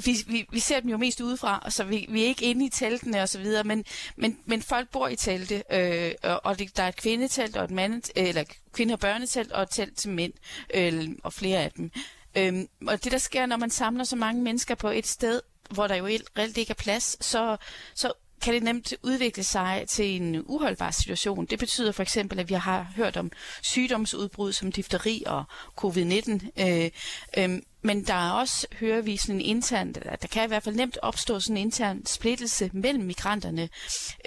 vi, 0.06 0.18
vi, 0.28 0.46
vi 0.52 0.60
ser 0.60 0.80
dem 0.80 0.90
jo 0.90 0.98
mest 0.98 1.22
udefra, 1.22 1.68
så 1.70 1.84
vi, 1.84 2.06
vi 2.10 2.24
er 2.24 2.28
ikke 2.28 2.46
inde 2.46 2.66
i 2.66 2.70
teltene 2.70 3.22
og 3.22 3.30
så 3.30 3.40
videre, 3.40 3.64
men, 3.64 3.86
men, 4.16 4.38
men 4.46 4.62
folk 4.62 4.90
bor 4.90 5.08
i 5.08 5.16
telte, 5.16 5.64
øh, 5.72 6.12
og 6.44 6.60
det, 6.60 6.78
der 6.78 6.84
er 6.84 6.88
et 6.88 6.96
kvindetelt 6.96 7.58
og 7.58 7.64
et 7.64 7.72
mandet, 7.72 8.12
øh, 8.18 8.28
eller 8.28 8.44
kvinde- 8.74 8.94
og 8.94 9.00
børnetelt 9.00 9.52
og 9.52 9.62
et 9.64 9.70
telt 9.72 9.98
til 9.98 10.10
mænd, 10.10 10.34
øh, 10.74 11.10
og 11.24 11.34
flere 11.34 11.60
af 11.60 11.72
dem. 11.72 11.92
Øh, 12.38 12.66
og 12.88 13.04
det, 13.04 13.12
der 13.12 13.18
sker, 13.18 13.46
når 13.46 13.58
man 13.58 13.70
samler 13.70 14.04
så 14.04 14.16
mange 14.16 14.42
mennesker 14.42 14.76
på 14.76 14.90
et 14.90 15.08
sted, 15.08 15.42
hvor 15.70 15.88
der 15.88 15.96
jo 15.96 16.06
reelt 16.06 16.58
ikke 16.58 16.72
er 16.72 16.84
plads, 16.84 17.26
så, 17.26 17.58
så 17.96 18.14
kan 18.42 18.54
det 18.54 18.64
nemt 18.64 18.94
udvikle 19.04 19.44
sig 19.44 19.86
til 19.88 20.06
en 20.06 20.44
uholdbar 20.46 20.92
situation. 20.92 21.46
Det 21.46 21.60
betyder 21.60 21.92
for 21.92 22.04
eksempel, 22.04 22.40
at 22.40 22.50
vi 22.50 22.54
har 22.54 22.88
hørt 22.96 23.18
om 23.18 23.32
sygdomsudbrud 23.62 24.52
som 24.52 24.72
difteri 24.72 25.24
og 25.26 25.44
covid-19. 25.82 26.62
Øh, 26.62 26.92
øh, 27.38 27.60
men 27.82 28.04
der 28.04 28.14
er 28.14 28.32
også, 28.32 28.68
hører 28.80 29.02
vi, 29.02 29.18
sådan 29.18 29.36
en 29.36 29.42
intern, 29.42 29.94
der 29.94 30.28
kan 30.32 30.44
i 30.44 30.48
hvert 30.48 30.64
fald 30.64 30.76
nemt 30.76 30.98
opstå 31.02 31.40
sådan 31.40 31.58
en 31.58 31.62
intern 31.62 32.06
splittelse 32.06 32.70
mellem 32.74 33.04
migranterne. 33.04 33.70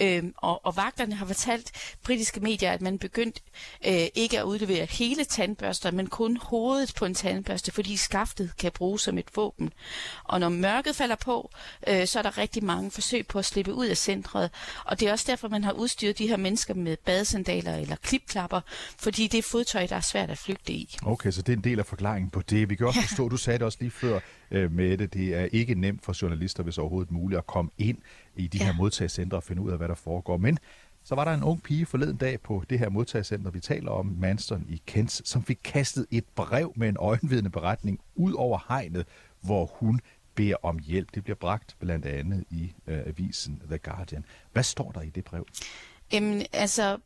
Øhm, 0.01 0.35
og, 0.37 0.67
og 0.67 0.77
vagterne 0.77 1.15
har 1.15 1.27
fortalt 1.27 1.73
britiske 2.05 2.41
medier, 2.41 2.73
at 2.73 2.83
man 2.83 2.99
begyndt 2.99 3.43
øh, 3.87 4.07
ikke 4.15 4.39
at 4.39 4.45
udlevere 4.45 4.85
hele 4.85 5.25
tandbørster, 5.25 5.91
men 5.91 6.07
kun 6.07 6.37
hovedet 6.37 6.93
på 6.97 7.05
en 7.05 7.15
tandbørste, 7.15 7.73
fordi 7.73 7.97
skaftet 7.97 8.57
kan 8.59 8.73
bruges 8.73 9.03
som 9.03 9.19
et 9.19 9.29
våben. 9.37 9.73
Og 10.25 10.41
når 10.41 10.49
mørket 10.49 10.97
falder 10.97 11.17
på, 11.17 11.51
øh, 11.89 12.07
så 12.07 12.19
er 12.19 12.23
der 12.23 12.39
rigtig 12.39 12.65
mange 12.65 12.91
forsøg 12.91 13.27
på 13.27 13.39
at 13.39 13.45
slippe 13.45 13.75
ud 13.75 13.87
af 13.87 13.97
centret. 13.97 14.51
Og 14.85 15.01
det 15.01 15.09
er 15.09 15.13
også 15.13 15.25
derfor, 15.29 15.49
man 15.49 15.65
har 15.65 15.73
udstyret 15.73 16.19
de 16.19 16.29
her 16.29 16.37
mennesker 16.37 16.75
med 16.75 16.97
badesandaler 16.97 17.77
eller 17.77 17.97
klipklapper, 17.97 18.61
fordi 18.99 19.27
det 19.27 19.39
er 19.39 19.43
fodtøj, 19.43 19.87
der 19.87 19.97
er 19.97 20.01
svært 20.01 20.31
at 20.31 20.39
flygte 20.39 20.73
i. 20.73 20.97
Okay, 21.03 21.31
så 21.31 21.43
det 21.43 21.53
er 21.53 21.57
en 21.57 21.65
del 21.65 21.79
af 21.79 21.87
forklaringen 21.87 22.31
på 22.31 22.43
det. 22.43 22.71
Vi 22.71 22.75
kan 22.75 22.87
også 22.87 23.01
forstå, 23.01 23.29
du 23.29 23.37
sagde 23.41 23.59
det 23.59 23.67
også 23.67 23.79
lige 23.81 23.91
før 23.91 24.21
øh, 24.51 24.73
med 24.73 24.99
det. 24.99 25.15
Det 25.15 25.35
er 25.35 25.45
ikke 25.45 25.75
nemt 25.75 26.05
for 26.05 26.23
journalister, 26.23 26.63
hvis 26.63 26.79
overhovedet 26.79 27.13
muligt, 27.13 27.39
at 27.39 27.47
komme 27.47 27.71
ind 27.79 27.99
i 28.37 28.47
de 28.47 28.59
ja. 28.59 28.65
her 28.65 28.73
modtagscentre 28.73 29.37
og 29.37 29.43
finde 29.43 29.63
ud 29.63 29.71
af, 29.71 29.77
hvad 29.77 29.89
der 29.89 29.95
foregår. 29.95 30.37
Men 30.37 30.59
så 31.05 31.15
var 31.15 31.25
der 31.25 31.35
en 31.35 31.43
ung 31.43 31.63
pige 31.63 31.87
forleden 31.87 32.17
dag 32.17 32.41
på 32.41 32.65
det 32.71 32.79
her 32.79 32.89
modtagscenter, 32.89 33.51
vi 33.51 33.61
taler 33.61 33.91
om, 33.91 34.07
Manston 34.07 34.67
i 34.69 34.83
Kent, 34.87 35.29
som 35.29 35.45
fik 35.45 35.59
kastet 35.65 36.07
et 36.11 36.25
brev 36.35 36.73
med 36.77 36.89
en 36.89 36.97
øjenvidende 37.01 37.51
beretning 37.51 38.01
ud 38.15 38.33
over 38.33 38.59
hegnet, 38.69 39.07
hvor 39.41 39.67
hun 39.67 40.01
beder 40.35 40.55
om 40.63 40.79
hjælp. 40.79 41.15
Det 41.15 41.25
bliver 41.25 41.37
bragt 41.37 41.77
blandt 41.81 42.07
andet 42.07 42.45
i 42.51 42.73
øh, 42.87 42.99
avisen 43.07 43.63
The 43.69 43.79
Guardian. 43.79 44.25
Hvad 44.53 44.63
står 44.63 44.93
der 44.93 45.01
i 45.01 45.11
det 45.11 45.25
brev? 45.25 45.47
Jamen, 46.13 46.47
altså, 46.53 46.99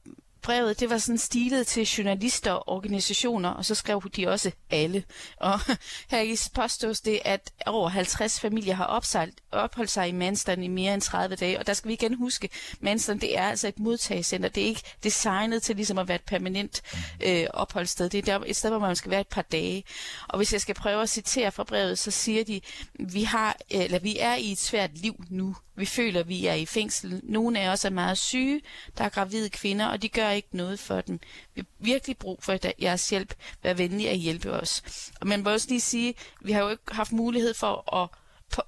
brevet, 0.44 0.80
det 0.80 0.90
var 0.90 0.98
sådan 0.98 1.18
stilet 1.18 1.66
til 1.66 1.82
journalister 1.82 2.52
og 2.52 2.68
organisationer, 2.68 3.48
og 3.48 3.64
så 3.64 3.74
skrev 3.74 4.02
de 4.16 4.28
også 4.28 4.50
alle. 4.70 5.04
Og 5.36 5.60
her 6.10 6.20
i 6.20 6.36
påstås 6.54 7.00
det, 7.00 7.20
at 7.24 7.52
over 7.66 7.88
50 7.88 8.40
familier 8.40 8.74
har 8.74 8.84
opsejlt, 8.84 9.40
opholdt 9.52 9.90
sig 9.90 10.08
i 10.08 10.12
Manston 10.12 10.62
i 10.62 10.68
mere 10.68 10.94
end 10.94 11.02
30 11.02 11.36
dage, 11.36 11.58
og 11.58 11.66
der 11.66 11.72
skal 11.72 11.88
vi 11.88 11.92
igen 11.92 12.14
huske, 12.14 12.48
Manston 12.80 13.18
det 13.18 13.38
er 13.38 13.42
altså 13.42 13.68
et 13.68 13.78
modtagscenter, 13.78 14.48
det 14.48 14.62
er 14.62 14.66
ikke 14.66 14.82
designet 15.02 15.62
til 15.62 15.76
ligesom 15.76 15.98
at 15.98 16.08
være 16.08 16.14
et 16.14 16.24
permanent 16.26 16.82
øh, 17.20 17.46
opholdssted, 17.54 18.10
det 18.10 18.28
er 18.28 18.38
der 18.38 18.44
et 18.46 18.56
sted, 18.56 18.70
hvor 18.70 18.78
man 18.78 18.96
skal 18.96 19.10
være 19.10 19.20
et 19.20 19.28
par 19.28 19.42
dage. 19.42 19.84
Og 20.28 20.36
hvis 20.36 20.52
jeg 20.52 20.60
skal 20.60 20.74
prøve 20.74 21.02
at 21.02 21.08
citere 21.08 21.52
fra 21.52 21.64
brevet, 21.64 21.98
så 21.98 22.10
siger 22.10 22.44
de, 22.44 22.60
vi 22.98 23.22
har, 23.22 23.56
øh, 23.74 23.80
eller 23.80 23.98
vi 23.98 24.18
er 24.18 24.34
i 24.34 24.52
et 24.52 24.58
svært 24.58 24.98
liv 24.98 25.24
nu. 25.30 25.56
Vi 25.76 25.86
føler, 25.86 26.22
vi 26.22 26.46
er 26.46 26.54
i 26.54 26.66
fængsel. 26.66 27.20
Nogle 27.22 27.60
af 27.60 27.68
os 27.68 27.84
er 27.84 27.90
meget 27.90 28.18
syge, 28.18 28.60
der 28.98 29.04
er 29.04 29.08
gravide 29.08 29.48
kvinder, 29.48 29.86
og 29.86 30.02
de 30.02 30.08
gør 30.08 30.30
ikke 30.30 30.48
noget 30.52 30.78
for 30.78 31.00
dem. 31.00 31.20
Vi 31.54 31.60
har 31.60 31.84
virkelig 31.84 32.16
brug 32.16 32.42
for 32.42 32.58
jeres 32.82 33.10
hjælp. 33.10 33.34
Vær 33.62 33.74
venlig 33.74 34.08
at 34.08 34.16
hjælpe 34.16 34.52
os. 34.52 34.82
Og 35.20 35.26
man 35.26 35.42
må 35.42 35.50
også 35.50 35.68
lige 35.68 35.80
sige, 35.80 36.14
vi 36.40 36.52
har 36.52 36.62
jo 36.62 36.68
ikke 36.68 36.82
haft 36.92 37.12
mulighed 37.12 37.54
for 37.54 37.94
at 38.02 38.08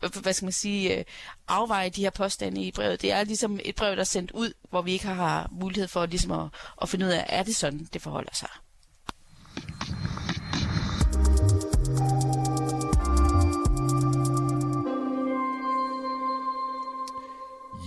øh, 0.03 0.23
hvad 0.23 0.33
skal 0.33 0.47
man 0.47 0.53
sige, 0.53 0.99
øh, 0.99 1.05
afveje 1.49 1.91
de 1.91 2.03
her 2.03 2.11
påstande 2.11 2.63
i 2.63 2.73
brevet. 2.73 3.03
Det 3.03 3.13
er 3.13 3.25
ligesom 3.25 3.61
et 3.65 3.75
brev, 3.75 3.93
der 3.95 4.01
er 4.01 4.05
sendt 4.05 4.31
ud, 4.31 4.53
hvor 4.71 4.83
vi 4.83 4.93
ikke 4.93 5.07
har 5.07 5.49
mulighed 5.53 5.89
for 5.89 6.07
ligesom 6.07 6.31
at, 6.33 6.49
at 6.83 6.89
finde 6.89 7.07
ud 7.07 7.11
af, 7.11 7.27
er 7.29 7.43
det 7.43 7.57
sådan, 7.57 7.89
det 7.93 8.03
forholder 8.03 8.35
sig. 8.35 8.49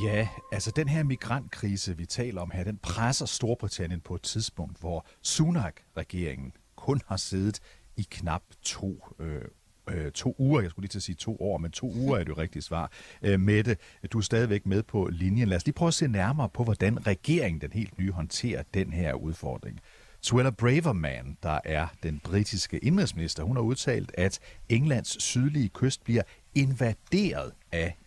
Ja, 0.04 0.28
altså 0.52 0.72
den 0.72 0.88
her 0.88 1.04
migrantkrise, 1.04 1.98
vi 1.98 2.06
taler 2.06 2.42
om 2.42 2.52
her, 2.52 2.64
den 2.64 2.78
presser 2.78 3.26
Storbritannien 3.26 4.02
på 4.02 4.16
et 4.16 4.22
tidspunkt, 4.22 4.80
hvor 4.80 5.06
Sunak-regeringen 5.22 6.54
kun 6.76 7.02
har 7.08 7.18
siddet 7.18 7.60
i 7.98 8.08
knap 8.12 8.44
to 8.62 9.08
øh, 9.20 9.42
øh, 9.90 10.12
to 10.12 10.36
uger, 10.38 10.62
jeg 10.62 10.70
skulle 10.70 10.84
lige 10.84 10.90
til 10.90 11.00
at 11.00 11.04
sige 11.04 11.16
to 11.16 11.38
år, 11.42 11.58
men 11.58 11.72
to 11.72 11.92
uger 11.96 12.18
er 12.18 12.24
det 12.24 12.38
rigtige 12.38 12.62
svar. 12.62 12.92
Øh, 13.22 13.40
Mette, 13.40 13.78
du 14.12 14.18
er 14.18 14.22
stadigvæk 14.22 14.66
med 14.66 14.84
på 14.84 15.10
linjen. 15.12 15.48
Lad 15.48 15.58
os 15.58 15.66
lige 15.66 15.74
prøve 15.74 15.88
at 15.88 15.94
se 15.94 16.08
nærmere 16.08 16.50
på, 16.50 16.64
hvordan 16.64 17.08
regeringen, 17.08 17.62
den 17.62 17.72
helt 17.72 18.00
nye, 18.00 18.12
håndterer 18.12 18.64
den 18.74 18.94
her 18.94 19.14
udfordring. 19.14 19.80
Suella 20.22 20.50
Braverman, 20.50 21.38
der 21.44 21.60
er 21.66 21.88
den 22.04 22.20
britiske 22.24 22.78
indrigsminister, 22.78 23.44
hun 23.44 23.56
har 23.56 23.64
udtalt, 23.64 24.12
at 24.18 24.40
Englands 24.70 25.24
sydlige 25.24 25.70
kyst 25.70 26.04
bliver 26.04 26.24
invaderet 26.56 27.52
af 27.72 27.98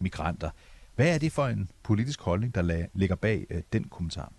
migranter. 0.00 0.50
Hvad 1.02 1.14
er 1.14 1.18
det 1.18 1.32
for 1.32 1.46
en 1.46 1.68
politisk 1.82 2.20
holdning, 2.20 2.54
der 2.54 2.86
ligger 2.94 3.16
bag 3.16 3.46
øh, 3.50 3.62
den 3.72 3.84
kommentar? 3.84 4.32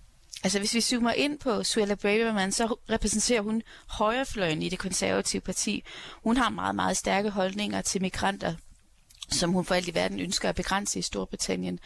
Altså 0.44 0.60
hvis 0.60 0.74
vi 0.74 0.82
zoomer 0.82 1.12
ind 1.12 1.40
på 1.40 1.64
Suella 1.64 1.96
Braverman, 1.96 2.52
så 2.52 2.76
repræsenterer 2.90 3.42
hun 3.42 3.62
højrefløjen 3.90 4.62
i 4.62 4.70
det 4.70 4.80
konservative 4.80 5.42
parti. 5.42 5.84
Hun 6.24 6.38
har 6.38 6.50
meget, 6.50 6.76
meget 6.76 6.98
stærke 6.98 7.30
holdninger 7.30 7.82
til 7.82 8.02
migranter, 8.02 8.56
som 9.34 9.52
hun 9.52 9.66
for 9.66 9.76
alt 9.76 9.88
i 9.88 9.96
verden 9.96 10.20
ønsker 10.20 10.50
at 10.50 10.56
begrænse 10.56 11.00
i 11.00 11.02
Storbritannien. 11.02 11.80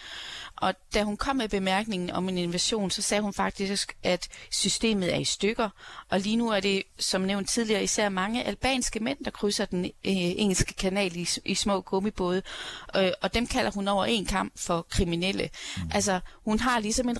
Og 0.56 0.74
da 0.94 1.04
hun 1.04 1.18
kom 1.18 1.36
med 1.36 1.50
bemærkningen 1.50 2.12
om 2.12 2.30
en 2.30 2.38
invasion, 2.38 2.92
så 2.92 3.01
sagde 3.01 3.22
hun 3.22 3.34
faktisk, 3.34 3.98
at 4.04 4.27
systemet 4.51 5.13
er 5.13 5.20
i 5.20 5.24
stykker, 5.24 5.70
og 6.10 6.20
lige 6.20 6.36
nu 6.36 6.50
er 6.50 6.60
det, 6.60 6.84
som 7.00 7.22
nævnt 7.22 7.50
tidligere, 7.50 7.84
især 7.84 8.10
mange 8.10 8.44
albanske 8.44 9.00
mænd, 9.00 9.25
der 9.25 9.32
krydser 9.32 9.66
den 9.66 9.86
øh, 9.86 9.92
engelske 10.06 10.74
kanal 10.74 11.16
i, 11.16 11.27
i 11.46 11.56
små 11.56 11.82
gummibåde, 11.82 12.42
øh, 12.96 13.12
og 13.22 13.34
dem 13.34 13.48
kalder 13.48 13.72
hun 13.72 13.88
over 13.88 14.06
en 14.06 14.25
kamp 14.25 14.54
for 14.60 14.88
kriminelle. 14.89 15.50
Mm. 15.77 15.92
Altså, 15.94 16.20
hun 16.46 16.60
har 16.60 16.80
ligesom 16.80 17.10
en 17.10 17.18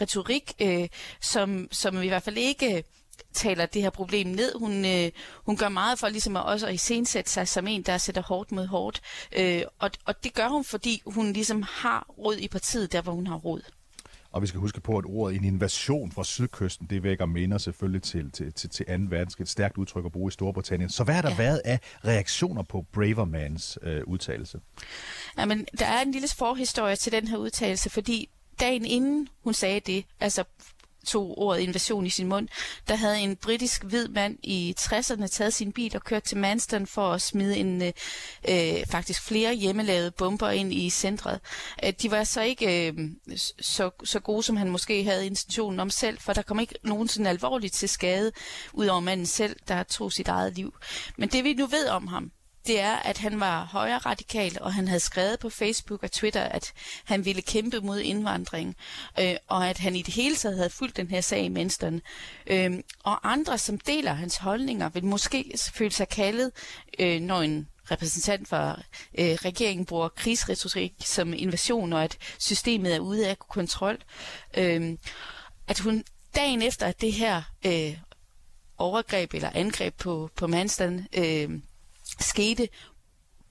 retorik, 0.00 0.52
øh, 0.60 0.88
som, 1.20 1.68
som 1.72 2.02
i 2.02 2.08
hvert 2.08 2.22
fald 2.22 2.36
ikke 2.38 2.84
taler 3.32 3.66
det 3.66 3.82
her 3.82 3.90
problem 3.90 4.26
ned. 4.26 4.58
Hun, 4.58 4.84
øh, 4.84 5.10
hun 5.46 5.56
gør 5.56 5.68
meget 5.68 5.98
for 5.98 6.08
ligesom 6.08 6.36
at 6.36 6.44
også 6.44 6.66
at 6.66 6.74
iscenesætte 6.74 7.30
sig 7.30 7.48
som 7.48 7.66
en, 7.66 7.82
der 7.82 7.98
sætter 7.98 8.22
hårdt 8.22 8.52
mod 8.52 8.66
hårdt. 8.66 9.00
Øh, 9.36 9.62
og, 9.78 9.90
og 10.04 10.24
det 10.24 10.34
gør 10.34 10.48
hun, 10.48 10.64
fordi 10.64 11.02
hun 11.06 11.32
ligesom 11.32 11.62
har 11.62 12.06
råd 12.18 12.36
i 12.36 12.48
partiet, 12.48 12.92
der 12.92 13.02
hvor 13.02 13.12
hun 13.12 13.26
har 13.26 13.36
råd. 13.36 13.62
Og 14.36 14.42
vi 14.42 14.46
skal 14.46 14.60
huske 14.60 14.80
på, 14.80 14.98
at 14.98 15.04
ordet 15.08 15.36
en 15.36 15.44
invasion 15.44 16.12
fra 16.12 16.24
sydkysten, 16.24 16.86
det 16.90 17.02
vækker 17.02 17.26
minder 17.26 17.58
selvfølgelig 17.58 18.02
til, 18.02 18.30
til, 18.30 18.52
til, 18.52 18.70
til 18.70 18.86
2. 18.86 18.92
verdenskrig. 18.92 19.42
Et 19.42 19.48
stærkt 19.48 19.78
udtryk 19.78 20.04
at 20.04 20.12
bruge 20.12 20.28
i 20.28 20.32
Storbritannien. 20.32 20.90
Så 20.90 21.04
hvad 21.04 21.14
har 21.14 21.22
der 21.22 21.30
ja. 21.30 21.36
været 21.36 21.62
af 21.64 21.80
reaktioner 22.04 22.62
på 22.62 22.84
Bravermans 22.92 23.78
øh, 23.82 24.02
udtalelse? 24.06 24.60
Jamen, 25.38 25.66
der 25.78 25.86
er 25.86 26.02
en 26.02 26.12
lille 26.12 26.28
forhistorie 26.38 26.96
til 26.96 27.12
den 27.12 27.28
her 27.28 27.36
udtalelse, 27.36 27.90
fordi 27.90 28.28
dagen 28.60 28.84
inden 28.84 29.28
hun 29.44 29.54
sagde 29.54 29.80
det, 29.80 30.04
altså 30.20 30.44
tog 31.06 31.38
ordet 31.38 31.60
invasion 31.60 32.06
i 32.06 32.10
sin 32.10 32.26
mund, 32.26 32.48
der 32.88 32.96
havde 32.96 33.18
en 33.20 33.36
britisk 33.36 33.84
hvid 33.84 34.08
mand 34.08 34.38
i 34.42 34.74
60'erne 34.80 35.26
taget 35.26 35.54
sin 35.54 35.72
bil 35.72 35.96
og 35.96 36.04
kørt 36.04 36.22
til 36.22 36.38
Manston 36.38 36.86
for 36.86 37.12
at 37.12 37.22
smide 37.22 37.56
en 37.56 37.82
øh, 37.82 37.92
øh, 38.48 38.86
faktisk 38.90 39.22
flere 39.22 39.54
hjemmelavede 39.54 40.10
bomber 40.10 40.50
ind 40.50 40.72
i 40.72 40.90
centret. 40.90 41.40
Øh, 41.84 41.92
de 42.02 42.10
var 42.10 42.24
så 42.24 42.40
ikke 42.40 42.88
øh, 42.88 43.10
så, 43.60 43.90
så 44.04 44.20
gode, 44.20 44.42
som 44.42 44.56
han 44.56 44.70
måske 44.70 45.04
havde 45.04 45.26
intentionen 45.26 45.80
om 45.80 45.90
selv, 45.90 46.18
for 46.18 46.32
der 46.32 46.42
kom 46.42 46.60
ikke 46.60 46.74
nogen 46.82 47.08
sådan 47.08 47.26
alvorligt 47.26 47.74
til 47.74 47.88
skade, 47.88 48.32
udover 48.72 49.00
manden 49.00 49.26
selv, 49.26 49.56
der 49.68 49.82
tog 49.82 50.12
sit 50.12 50.28
eget 50.28 50.54
liv. 50.54 50.74
Men 51.16 51.28
det 51.28 51.44
vi 51.44 51.54
nu 51.54 51.66
ved 51.66 51.88
om 51.88 52.06
ham, 52.06 52.30
det 52.66 52.80
er, 52.80 52.96
at 52.96 53.18
han 53.18 53.40
var 53.40 53.64
højre 53.64 53.98
radikal, 53.98 54.58
og 54.60 54.74
han 54.74 54.88
havde 54.88 55.00
skrevet 55.00 55.38
på 55.38 55.50
Facebook 55.50 56.02
og 56.02 56.12
Twitter, 56.12 56.42
at 56.42 56.72
han 57.04 57.24
ville 57.24 57.42
kæmpe 57.42 57.80
mod 57.80 58.00
indvandring, 58.00 58.76
øh, 59.20 59.34
og 59.48 59.68
at 59.68 59.78
han 59.78 59.96
i 59.96 60.02
det 60.02 60.14
hele 60.14 60.36
taget 60.36 60.56
havde 60.56 60.70
fulgt 60.70 60.96
den 60.96 61.10
her 61.10 61.20
sag 61.20 61.44
i 61.44 61.48
Mensteren. 61.48 62.02
Øh, 62.46 62.78
og 63.04 63.32
andre, 63.32 63.58
som 63.58 63.78
deler 63.78 64.12
hans 64.12 64.36
holdninger, 64.36 64.88
vil 64.88 65.04
måske 65.04 65.52
føle 65.74 65.92
sig 65.92 66.08
kaldet, 66.08 66.52
øh, 66.98 67.20
når 67.20 67.42
en 67.42 67.68
repræsentant 67.90 68.48
for 68.48 68.78
øh, 69.18 69.34
regeringen 69.34 69.86
bruger 69.86 70.08
krigsretorik 70.08 70.92
som 71.04 71.32
invasion, 71.32 71.92
og 71.92 72.04
at 72.04 72.18
systemet 72.38 72.94
er 72.94 73.00
ude 73.00 73.28
af 73.28 73.38
kontrol. 73.38 73.98
Øh, 74.56 74.98
at 75.68 75.78
hun 75.78 76.04
dagen 76.34 76.62
efter, 76.62 76.86
at 76.86 77.00
det 77.00 77.12
her 77.12 77.42
øh, 77.66 77.96
overgreb 78.78 79.34
eller 79.34 79.50
angreb 79.54 79.94
på, 79.94 80.30
på 80.36 80.46
Manston 80.46 81.06
øh, 81.16 81.50
skete, 82.20 82.68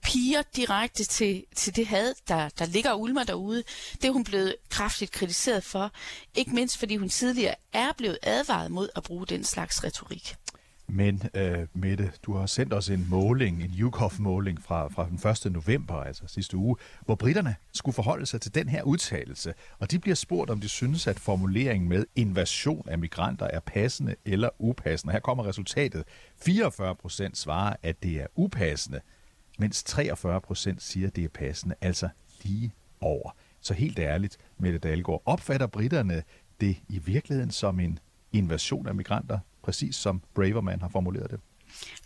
piger 0.02 0.42
direkte 0.56 1.04
til, 1.04 1.44
til 1.54 1.76
det 1.76 1.86
had, 1.86 2.14
der, 2.28 2.48
der 2.48 2.66
ligger 2.66 2.90
og 2.90 3.00
ulmer 3.00 3.24
derude. 3.24 3.62
Det 3.92 4.04
er 4.04 4.12
hun 4.12 4.24
blevet 4.24 4.56
kraftigt 4.70 5.10
kritiseret 5.10 5.64
for. 5.64 5.92
Ikke 6.34 6.50
mindst 6.50 6.78
fordi 6.78 6.96
hun 6.96 7.08
tidligere 7.08 7.54
er 7.72 7.92
blevet 7.92 8.18
advaret 8.22 8.70
mod 8.70 8.88
at 8.96 9.02
bruge 9.02 9.26
den 9.26 9.44
slags 9.44 9.84
retorik. 9.84 10.36
Men 10.88 11.22
uh, 11.34 11.82
Mette, 11.82 12.12
du 12.22 12.34
har 12.36 12.46
sendt 12.46 12.72
os 12.72 12.90
en 12.90 13.06
måling, 13.10 13.62
en 13.62 13.74
YouGov-måling 13.78 14.62
fra, 14.62 14.88
fra 14.88 15.08
den 15.08 15.48
1. 15.48 15.52
november, 15.52 15.94
altså 15.94 16.22
sidste 16.26 16.56
uge, 16.56 16.76
hvor 17.04 17.14
britterne 17.14 17.54
skulle 17.72 17.94
forholde 17.94 18.26
sig 18.26 18.40
til 18.40 18.54
den 18.54 18.68
her 18.68 18.82
udtalelse. 18.82 19.54
Og 19.78 19.90
de 19.90 19.98
bliver 19.98 20.14
spurgt, 20.14 20.50
om 20.50 20.60
de 20.60 20.68
synes, 20.68 21.06
at 21.06 21.20
formuleringen 21.20 21.88
med 21.88 22.04
invasion 22.16 22.88
af 22.88 22.98
migranter 22.98 23.46
er 23.46 23.60
passende 23.60 24.14
eller 24.24 24.48
upassende. 24.58 25.12
Her 25.12 25.20
kommer 25.20 25.46
resultatet. 25.46 26.04
44 26.36 26.94
procent 26.94 27.38
svarer, 27.38 27.76
at 27.82 28.02
det 28.02 28.20
er 28.20 28.26
upassende, 28.34 29.00
mens 29.58 29.82
43 29.82 30.40
procent 30.40 30.82
siger, 30.82 31.06
at 31.06 31.16
det 31.16 31.24
er 31.24 31.28
passende, 31.28 31.74
altså 31.80 32.08
lige 32.42 32.72
over. 33.00 33.30
Så 33.60 33.74
helt 33.74 33.98
ærligt, 33.98 34.36
Mette 34.58 34.78
Dahlgaard, 34.78 35.22
opfatter 35.24 35.66
britterne 35.66 36.22
det 36.60 36.76
i 36.88 36.98
virkeligheden 36.98 37.50
som 37.50 37.80
en 37.80 37.98
invasion 38.32 38.88
af 38.88 38.94
migranter, 38.94 39.38
præcis 39.66 39.96
som 39.96 40.22
Braverman 40.34 40.80
har 40.80 40.88
formuleret 40.88 41.30
det? 41.30 41.40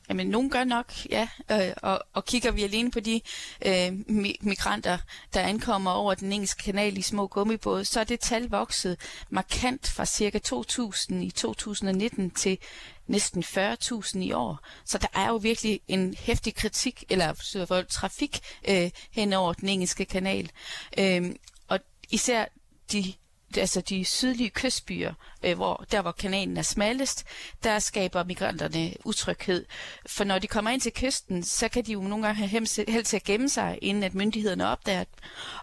Jamen, 0.09 0.27
nogen 0.27 0.51
gør 0.51 0.65
nok, 0.65 0.93
ja. 1.11 1.29
Øh, 1.51 1.73
og, 1.83 2.01
og 2.13 2.25
kigger 2.25 2.51
vi 2.51 2.63
alene 2.63 2.91
på 2.91 3.01
de 3.01 3.21
øh, 3.67 3.93
migranter, 4.41 4.99
der 5.35 5.41
ankommer 5.41 5.91
over 5.91 6.15
den 6.15 6.33
engelske 6.33 6.63
kanal 6.63 6.99
i 6.99 7.03
små 7.03 7.27
gummibåde, 7.27 7.85
så 7.85 8.01
er 8.01 8.05
det 8.05 8.21
tal 8.21 8.49
vokset 8.49 8.97
markant 9.31 9.89
fra 9.89 10.05
cirka 10.05 10.39
2.000 10.47 11.15
i 11.15 11.31
2019 11.31 12.31
til 12.31 12.59
næsten 13.07 13.43
40.000 13.43 14.19
i 14.19 14.33
år. 14.33 14.59
Så 14.85 14.99
der 14.99 15.09
er 15.15 15.29
jo 15.29 15.37
virkelig 15.37 15.81
en 15.89 16.15
hæftig 16.19 16.55
kritik, 16.55 17.05
eller 17.11 17.85
trafik 17.89 18.41
øh, 18.69 18.91
hen 19.11 19.33
over 19.33 19.53
den 19.53 19.69
engelske 19.69 20.05
kanal. 20.05 20.51
Øh, 20.99 21.35
og 21.69 21.79
især 22.11 22.45
de 22.93 23.13
altså 23.57 23.81
de 23.81 24.05
sydlige 24.05 24.51
kystbyer, 24.51 25.15
øh, 25.43 25.57
hvor 25.57 25.85
der 25.93 26.03
hvor 26.03 26.13
kanalen 26.13 26.57
er 26.57 26.63
smallest, 26.63 27.25
der 27.65 27.79
skaber 27.79 28.25
migranterne 28.25 28.93
utryghed. 29.05 29.65
For 30.07 30.25
når 30.25 30.39
de 30.39 30.47
kommer 30.47 30.71
ind 30.71 30.81
til 30.81 30.93
kysten, 30.93 31.43
så 31.43 31.69
kan 31.69 31.85
de 31.85 31.93
jo 31.93 32.01
nogle 32.01 32.27
gange 32.27 32.47
have 32.47 32.49
held 32.89 33.05
til 33.05 33.17
at 33.17 33.25
gemme 33.25 33.49
sig, 33.49 33.79
inden 33.83 34.03
at 34.03 34.15
myndighederne 34.15 34.69
opdager 34.69 35.05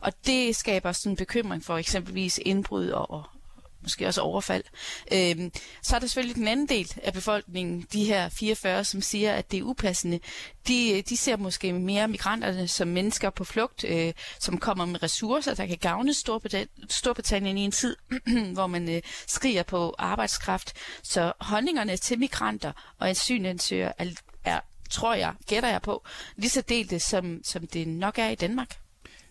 Og 0.02 0.14
det 0.26 0.56
skaber 0.56 0.92
sådan 0.92 1.12
en 1.12 1.16
bekymring 1.16 1.64
for 1.64 1.78
eksempelvis 1.78 2.40
indbrud 2.46 2.88
og, 2.90 3.24
måske 3.88 4.08
også 4.08 4.22
overfald. 4.22 4.64
Øhm, 5.14 5.52
så 5.82 5.96
er 5.96 6.00
der 6.00 6.08
selvfølgelig 6.08 6.36
den 6.36 6.48
anden 6.48 6.70
del 6.70 6.94
af 7.04 7.14
befolkningen, 7.14 7.86
de 7.94 8.06
her 8.06 8.30
44, 8.30 8.84
som 8.84 9.02
siger, 9.02 9.34
at 9.34 9.52
det 9.52 9.60
er 9.60 9.64
upassende. 9.64 10.20
De, 10.68 11.04
de 11.10 11.18
ser 11.18 11.38
måske 11.38 11.74
mere 11.74 12.08
migranterne 12.08 12.68
som 12.68 12.88
mennesker 12.88 13.30
på 13.30 13.44
flugt, 13.44 13.86
øh, 13.88 14.14
som 14.40 14.58
kommer 14.58 14.86
med 14.86 15.04
ressourcer, 15.04 15.54
der 15.54 15.66
kan 15.66 15.78
gavne 15.78 16.14
Storbritannien 16.90 17.58
i 17.58 17.62
en 17.62 17.72
tid, 17.72 17.96
hvor 18.54 18.68
man 18.68 18.90
øh, 18.90 19.02
skriger 19.28 19.64
på 19.64 19.96
arbejdskraft. 19.98 20.74
Så 21.04 21.34
holdningerne 21.40 21.98
til 21.98 22.20
migranter 22.20 22.96
og 23.00 23.10
asylansøgere 23.10 24.02
er, 24.02 24.06
er 24.46 24.60
tror 24.90 25.14
jeg, 25.14 25.34
gætter 25.48 25.70
jeg 25.70 25.82
på, 25.82 26.04
lige 26.36 26.50
så 26.50 26.62
delte, 26.62 27.00
som, 27.00 27.42
som 27.44 27.68
det 27.68 27.88
nok 27.88 28.18
er 28.18 28.30
i 28.30 28.36
Danmark. 28.36 28.78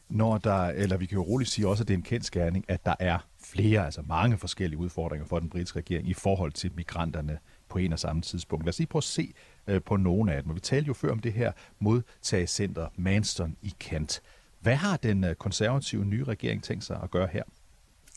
Når 0.08 0.38
der, 0.38 0.64
eller 0.66 0.96
vi 0.96 1.06
kan 1.06 1.16
jo 1.16 1.24
roligt 1.24 1.50
sige 1.50 1.68
også, 1.68 1.82
at 1.82 1.88
det 1.88 1.94
er 1.94 1.98
en 1.98 2.04
kendskærning, 2.04 2.64
at 2.68 2.84
der 2.84 2.94
er 3.00 3.18
flere, 3.52 3.84
altså 3.84 4.02
mange 4.02 4.38
forskellige 4.38 4.78
udfordringer 4.78 5.26
for 5.26 5.38
den 5.38 5.50
britiske 5.50 5.78
regering 5.78 6.08
i 6.08 6.14
forhold 6.14 6.52
til 6.52 6.72
migranterne 6.74 7.38
på 7.68 7.78
en 7.78 7.92
og 7.92 7.98
samme 7.98 8.22
tidspunkt. 8.22 8.64
Lad 8.64 8.68
os 8.68 8.78
lige 8.78 8.88
prøve 8.88 9.00
at 9.00 9.04
se 9.04 9.32
øh, 9.66 9.82
på 9.82 9.96
nogle 9.96 10.32
af 10.32 10.42
dem. 10.42 10.54
Vi 10.54 10.60
talte 10.60 10.88
jo 10.88 10.94
før 10.94 11.12
om 11.12 11.18
det 11.18 11.32
her 11.32 11.52
modtagecenter 11.78 12.88
Manston 12.96 13.56
i 13.62 13.74
Kent. 13.78 14.22
Hvad 14.60 14.74
har 14.74 14.96
den 14.96 15.24
øh, 15.24 15.34
konservative 15.34 16.04
nye 16.04 16.24
regering 16.24 16.62
tænkt 16.62 16.84
sig 16.84 17.00
at 17.02 17.10
gøre 17.10 17.28
her? 17.32 17.42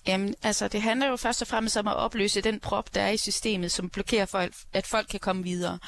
Jamen, 0.07 0.35
altså, 0.43 0.67
det 0.67 0.81
handler 0.81 1.07
jo 1.07 1.15
først 1.15 1.41
og 1.41 1.47
fremmest 1.47 1.77
om 1.77 1.87
at 1.87 1.95
opløse 1.95 2.41
den 2.41 2.59
prop, 2.59 2.95
der 2.95 3.01
er 3.01 3.09
i 3.09 3.17
systemet, 3.17 3.71
som 3.71 3.89
blokerer 3.89 4.25
for, 4.25 4.47
at 4.73 4.87
folk 4.87 5.07
kan 5.07 5.19
komme 5.19 5.43
videre. 5.43 5.79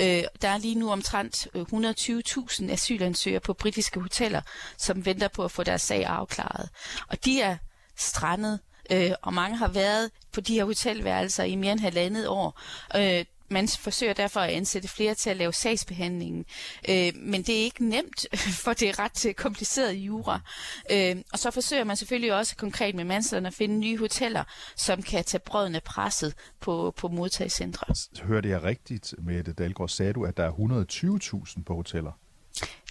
Øh, 0.00 0.22
der 0.42 0.48
er 0.48 0.58
lige 0.58 0.74
nu 0.74 0.90
omtrent 0.90 1.48
øh, 1.54 1.62
120.000 1.62 2.70
asylansøgere 2.70 3.40
på 3.40 3.52
britiske 3.52 4.00
hoteller, 4.00 4.40
som 4.78 5.06
venter 5.06 5.28
på 5.28 5.44
at 5.44 5.50
få 5.50 5.62
deres 5.62 5.82
sag 5.82 6.04
afklaret. 6.04 6.68
Og 7.08 7.24
de 7.24 7.40
er 7.40 7.56
strandet 7.96 8.60
øh, 8.90 9.10
og 9.22 9.34
mange 9.34 9.56
har 9.56 9.68
været 9.68 10.10
på 10.32 10.40
de 10.40 10.54
her 10.54 10.64
hotelværelser 10.64 11.44
i 11.44 11.54
mere 11.54 11.72
end 11.72 11.80
halvandet 11.80 12.28
år. 12.28 12.60
Øh, 12.96 13.24
man 13.48 13.68
forsøger 13.68 14.12
derfor 14.12 14.40
at 14.40 14.50
ansætte 14.50 14.88
flere 14.88 15.14
til 15.14 15.30
at 15.30 15.36
lave 15.36 15.52
sagsbehandlingen. 15.52 16.44
Øh, 16.88 17.12
men 17.16 17.42
det 17.42 17.58
er 17.58 17.62
ikke 17.62 17.88
nemt, 17.88 18.26
for 18.64 18.72
det 18.72 18.88
er 18.88 18.98
ret 18.98 19.12
til 19.12 19.34
kompliceret 19.34 19.92
jura. 19.92 20.40
Øh, 20.90 21.16
og 21.32 21.38
så 21.38 21.50
forsøger 21.50 21.84
man 21.84 21.96
selvfølgelig 21.96 22.34
også 22.34 22.56
konkret 22.56 22.94
med 22.94 23.04
Mansland 23.04 23.46
at 23.46 23.54
finde 23.54 23.78
nye 23.78 23.98
hoteller, 23.98 24.44
som 24.76 25.02
kan 25.02 25.24
tage 25.24 25.40
brødene 25.46 25.80
presset 25.80 26.34
på, 26.60 26.94
på 26.96 27.08
modtagscentre. 27.08 27.94
Hørte 28.22 28.48
jeg 28.48 28.62
rigtigt 28.62 29.14
med 29.18 29.44
det, 29.44 29.58
Dalgaard? 29.58 29.88
Sagde 29.88 30.12
du, 30.12 30.24
at 30.24 30.36
der 30.36 30.44
er 30.44 30.52
120.000 31.56 31.62
på 31.62 31.74
hoteller? 31.74 32.12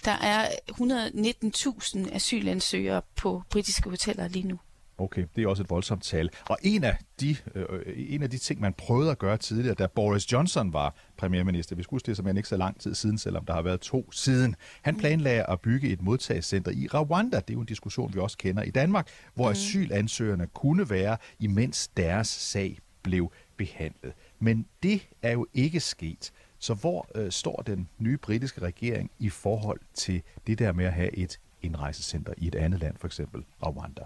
Der 0.04 0.12
er 0.12 0.48
119.000 0.70 2.14
asylansøgere 2.14 3.02
på 3.16 3.42
britiske 3.50 3.90
hoteller 3.90 4.28
lige 4.28 4.48
nu. 4.48 4.58
Okay, 4.98 5.26
det 5.36 5.44
er 5.44 5.48
også 5.48 5.62
et 5.62 5.70
voldsomt 5.70 6.02
tal. 6.02 6.30
Og 6.48 6.58
en 6.62 6.84
af, 6.84 6.98
de, 7.20 7.36
øh, 7.54 7.66
en 7.96 8.22
af 8.22 8.30
de 8.30 8.38
ting, 8.38 8.60
man 8.60 8.72
prøvede 8.72 9.10
at 9.10 9.18
gøre 9.18 9.36
tidligere, 9.36 9.74
da 9.74 9.86
Boris 9.86 10.32
Johnson 10.32 10.72
var 10.72 10.94
premierminister, 11.16 11.76
vi 11.76 11.82
skulle 11.82 12.00
det 12.06 12.16
som 12.16 12.36
ikke 12.36 12.48
så 12.48 12.56
lang 12.56 12.80
tid 12.80 12.94
siden, 12.94 13.18
selvom 13.18 13.44
der 13.44 13.54
har 13.54 13.62
været 13.62 13.80
to 13.80 14.12
siden, 14.12 14.56
han 14.82 14.96
planlagde 14.96 15.42
at 15.48 15.60
bygge 15.60 15.88
et 15.88 16.02
modtagscenter 16.02 16.70
i 16.70 16.88
Rwanda. 16.88 17.36
Det 17.36 17.50
er 17.50 17.54
jo 17.54 17.60
en 17.60 17.66
diskussion, 17.66 18.14
vi 18.14 18.20
også 18.20 18.38
kender 18.38 18.62
i 18.62 18.70
Danmark, 18.70 19.08
hvor 19.34 19.44
mm. 19.44 19.50
asylansøgerne 19.50 20.46
kunne 20.46 20.90
være, 20.90 21.16
imens 21.38 21.88
deres 21.88 22.28
sag 22.28 22.78
blev 23.02 23.32
behandlet. 23.56 24.12
Men 24.38 24.66
det 24.82 25.08
er 25.22 25.32
jo 25.32 25.46
ikke 25.54 25.80
sket. 25.80 26.32
Så 26.58 26.74
hvor 26.74 27.08
øh, 27.14 27.32
står 27.32 27.62
den 27.66 27.88
nye 27.98 28.16
britiske 28.16 28.60
regering 28.60 29.10
i 29.18 29.28
forhold 29.28 29.80
til 29.94 30.22
det 30.46 30.58
der 30.58 30.72
med 30.72 30.84
at 30.84 30.92
have 30.92 31.16
et 31.16 31.40
indrejsecenter 31.62 32.32
i 32.36 32.46
et 32.46 32.54
andet 32.54 32.80
land, 32.80 32.96
for 32.96 33.06
eksempel 33.06 33.44
Rwanda? 33.62 34.02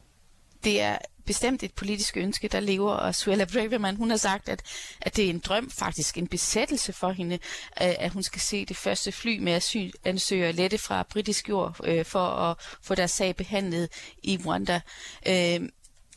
Det 0.64 0.81
er 0.81 0.99
bestemt 1.27 1.62
et 1.62 1.73
politisk 1.73 2.16
ønske, 2.16 2.49
der 2.49 2.61
lever, 2.61 2.92
og 2.92 3.14
Suella 3.14 3.44
Braverman, 3.44 3.96
hun 3.96 4.11
har 4.11 4.16
sagt, 4.16 4.49
at, 4.49 4.62
at 5.01 5.16
det 5.16 5.25
er 5.25 5.31
en 5.31 5.38
drøm, 5.38 5.70
faktisk 5.70 6.18
en 6.18 6.27
besættelse 6.27 6.92
for 6.92 7.11
hende, 7.11 7.35
øh, 7.35 7.94
at 7.99 8.12
hun 8.12 8.23
skal 8.23 8.40
se 8.40 8.64
det 8.64 8.77
første 8.77 9.12
fly 9.12 9.38
med 9.38 9.53
asylansøgere 9.53 10.53
lette 10.53 10.79
fra 10.79 11.03
britisk 11.03 11.49
jord 11.49 11.77
øh, 11.85 12.05
for 12.05 12.27
at 12.27 12.57
få 12.83 12.94
deres 12.94 13.11
sag 13.11 13.37
behandlet 13.37 13.88
i 14.23 14.38
Rwanda. 14.46 14.81
Øh, 15.27 15.61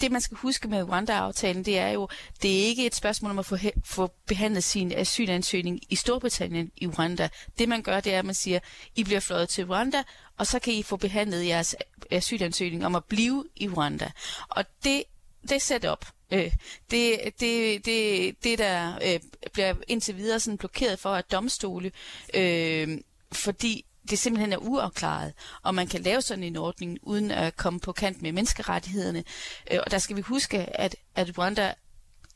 det, 0.03 0.11
man 0.11 0.21
skal 0.21 0.37
huske 0.37 0.67
med 0.67 0.83
Rwanda-aftalen, 0.83 1.65
det 1.65 1.77
er 1.79 1.89
jo, 1.89 2.07
det 2.41 2.59
er 2.59 2.65
ikke 2.65 2.85
et 2.85 2.95
spørgsmål 2.95 3.31
om 3.31 3.39
at 3.39 3.45
få, 3.45 3.57
få 3.85 4.09
behandlet 4.27 4.63
sin 4.63 4.91
asylansøgning 4.91 5.79
i 5.89 5.95
Storbritannien 5.95 6.71
i 6.77 6.87
Rwanda. 6.87 7.29
Det, 7.59 7.69
man 7.69 7.81
gør, 7.81 7.99
det 7.99 8.13
er, 8.13 8.19
at 8.19 8.25
man 8.25 8.35
siger, 8.35 8.59
I 8.95 9.03
bliver 9.03 9.19
fløjet 9.19 9.49
til 9.49 9.65
Rwanda, 9.65 10.03
og 10.37 10.47
så 10.47 10.59
kan 10.59 10.73
I 10.73 10.83
få 10.83 10.97
behandlet 10.97 11.47
jeres 11.47 11.75
asylansøgning 12.11 12.85
om 12.85 12.95
at 12.95 13.05
blive 13.05 13.45
i 13.55 13.69
Rwanda. 13.69 14.11
Og 14.49 14.65
det, 14.83 15.03
det 15.49 15.61
sæt 15.61 15.85
op, 15.85 16.05
øh, 16.31 16.53
det, 16.91 17.19
det, 17.39 17.85
det, 17.85 18.35
det, 18.43 18.59
der 18.59 18.99
øh, 19.05 19.19
bliver 19.53 19.75
indtil 19.87 20.17
videre 20.17 20.39
sådan 20.39 20.57
blokeret 20.57 20.99
for 20.99 21.09
at 21.09 21.31
domstole, 21.31 21.91
øh, 22.33 22.97
fordi 23.31 23.85
det 24.09 24.19
simpelthen 24.19 24.53
er 24.53 24.57
uafklaret, 24.57 25.33
og 25.63 25.75
man 25.75 25.87
kan 25.87 26.01
lave 26.01 26.21
sådan 26.21 26.43
en 26.43 26.55
ordning 26.55 26.97
uden 27.01 27.31
at 27.31 27.57
komme 27.57 27.79
på 27.79 27.91
kant 27.91 28.21
med 28.21 28.31
menneskerettighederne. 28.31 29.23
Øh, 29.71 29.79
og 29.85 29.91
der 29.91 29.97
skal 29.97 30.15
vi 30.15 30.21
huske, 30.21 30.79
at, 30.79 30.95
at 31.15 31.37
Rwanda 31.37 31.73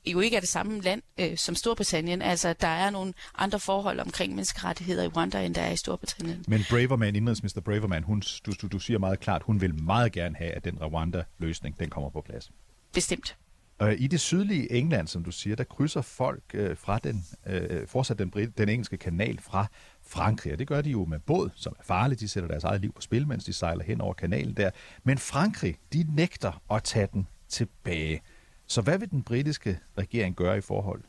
jo 0.06 0.20
ikke 0.20 0.38
er 0.38 0.40
det 0.40 0.50
samme 0.50 0.82
land 0.82 1.02
øh, 1.18 1.38
som 1.38 1.56
Storbritannien. 1.56 2.22
Altså, 2.22 2.54
der 2.54 2.68
er 2.68 2.90
nogle 2.90 3.14
andre 3.38 3.60
forhold 3.60 4.00
omkring 4.00 4.36
menneskerettigheder 4.36 5.04
i 5.04 5.08
Rwanda, 5.08 5.46
end 5.46 5.56
der 5.56 5.62
er 5.62 5.72
i 5.72 5.78
Storbritannien. 5.78 6.46
Men 6.48 6.66
Braverman, 6.70 7.16
indrigsminister 7.16 7.62
Braverman, 7.62 8.04
hun, 8.04 8.24
du, 8.46 8.54
du, 8.62 8.68
du 8.68 8.80
siger 8.80 9.00
meget 9.00 9.20
klart, 9.20 9.44
hun 9.44 9.62
vil 9.62 9.84
meget 9.84 10.12
gerne 10.12 10.36
have, 10.36 10.52
at 10.52 10.66
den 10.66 10.78
Rwanda-løsning, 10.82 11.80
den 11.80 11.90
kommer 11.90 12.10
på 12.10 12.22
plads. 12.22 12.52
Bestemt. 12.94 13.36
Og 13.80 13.96
I 13.98 14.08
det 14.08 14.20
sydlige 14.20 14.72
England, 14.72 15.08
som 15.08 15.24
du 15.24 15.32
siger, 15.32 15.56
der 15.56 15.64
krydser 15.64 16.02
folk 16.02 16.44
øh, 16.54 16.78
fra 16.78 17.00
den, 17.00 17.26
øh, 17.46 17.88
fortsat 17.88 18.20
den, 18.20 18.30
den 18.58 18.70
engelske 18.70 18.98
kanal 18.98 19.40
fra 19.42 19.68
Frankrig, 20.02 20.54
og 20.54 20.60
det 20.60 20.68
gør 20.68 20.82
de 20.82 20.90
jo 20.90 21.06
med 21.06 21.20
båd, 21.20 21.50
som 21.56 21.76
er 21.80 21.84
farligt. 21.84 22.20
De 22.20 22.28
sætter 22.28 22.48
deres 22.48 22.64
eget 22.64 22.82
liv 22.82 22.94
på 22.94 23.02
spil, 23.02 23.28
mens 23.28 23.46
de 23.46 23.54
sejler 23.54 23.84
hen 23.84 24.02
over 24.02 24.14
kanalen 24.14 24.54
der. 24.54 24.72
Men 25.04 25.18
Frankrig, 25.18 25.76
de 25.94 26.06
nægter 26.16 26.62
at 26.72 26.84
tage 26.84 27.08
den 27.14 27.28
tilbage. 27.48 28.22
Så 28.68 28.82
hvad 28.82 28.98
vil 28.98 29.12
den 29.12 29.24
britiske 29.24 29.80
regering 29.98 30.36
gøre 30.36 30.58
i 30.58 30.62
forhold 30.62 31.02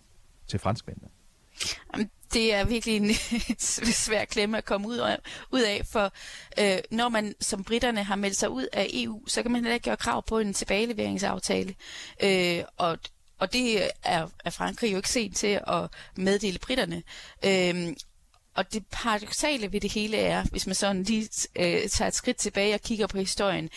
til 0.46 0.59
franskmændene? 0.59 1.09
Det 2.32 2.54
er 2.54 2.64
virkelig 2.64 2.96
en 2.96 3.14
svær 4.06 4.24
klemme 4.24 4.58
at 4.58 4.64
komme 4.64 4.88
ud 4.88 4.96
af, 4.96 5.18
ud 5.52 5.60
af 5.60 5.82
for 5.90 6.12
øh, 6.58 6.78
når 6.90 7.08
man 7.08 7.34
som 7.40 7.64
britterne 7.64 8.04
har 8.04 8.16
meldt 8.16 8.36
sig 8.36 8.50
ud 8.50 8.66
af 8.72 8.90
EU, 8.92 9.26
så 9.26 9.42
kan 9.42 9.50
man 9.50 9.60
heller 9.60 9.74
ikke 9.74 9.84
gøre 9.84 9.96
krav 9.96 10.22
på 10.26 10.38
en 10.38 10.54
tilbageleveringsaftale. 10.54 11.74
Øh, 12.22 12.62
og 12.76 12.98
og 13.38 13.52
det 13.52 13.88
er, 14.04 14.28
er 14.44 14.50
Frankrig 14.50 14.92
jo 14.92 14.96
ikke 14.96 15.08
sent 15.10 15.36
til 15.36 15.60
at 15.66 15.90
meddele 16.16 16.58
britterne. 16.58 17.02
Øh, 17.44 17.96
og 18.59 18.73
det 18.73 18.87
paradoxale 18.90 19.73
ved 19.73 19.81
det 19.81 19.92
hele 19.92 20.16
er, 20.16 20.44
hvis 20.51 20.66
man 20.66 20.75
sådan 20.75 21.03
lige 21.03 21.29
øh, 21.57 21.88
tager 21.88 22.09
et 22.09 22.14
skridt 22.14 22.37
tilbage 22.37 22.75
og 22.75 22.81
kigger 22.81 23.07
på 23.07 23.18
historien, 23.18 23.71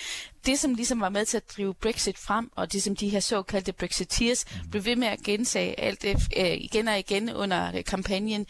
det 0.45 0.59
som 0.59 0.73
ligesom 0.73 1.01
var 1.01 1.09
med 1.09 1.25
til 1.25 1.37
at 1.37 1.43
drive 1.57 1.73
Brexit 1.73 2.17
frem, 2.17 2.51
og 2.55 2.73
det 2.73 2.83
som 2.83 2.95
de 2.95 3.09
her 3.09 3.19
såkaldte 3.19 3.73
Brexiteers 3.73 4.45
mm. 4.45 4.69
blev 4.69 4.85
ved 4.85 4.95
med 4.95 5.07
at 5.07 5.19
gentage 5.19 5.79
alt 5.79 6.01
det, 6.01 6.17
øh, 6.37 6.53
igen 6.53 6.87
og 6.87 6.99
igen 6.99 7.33
under 7.33 7.75
øh, 7.75 7.83
kampagnen, 7.83 8.47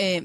øh, 0.00 0.22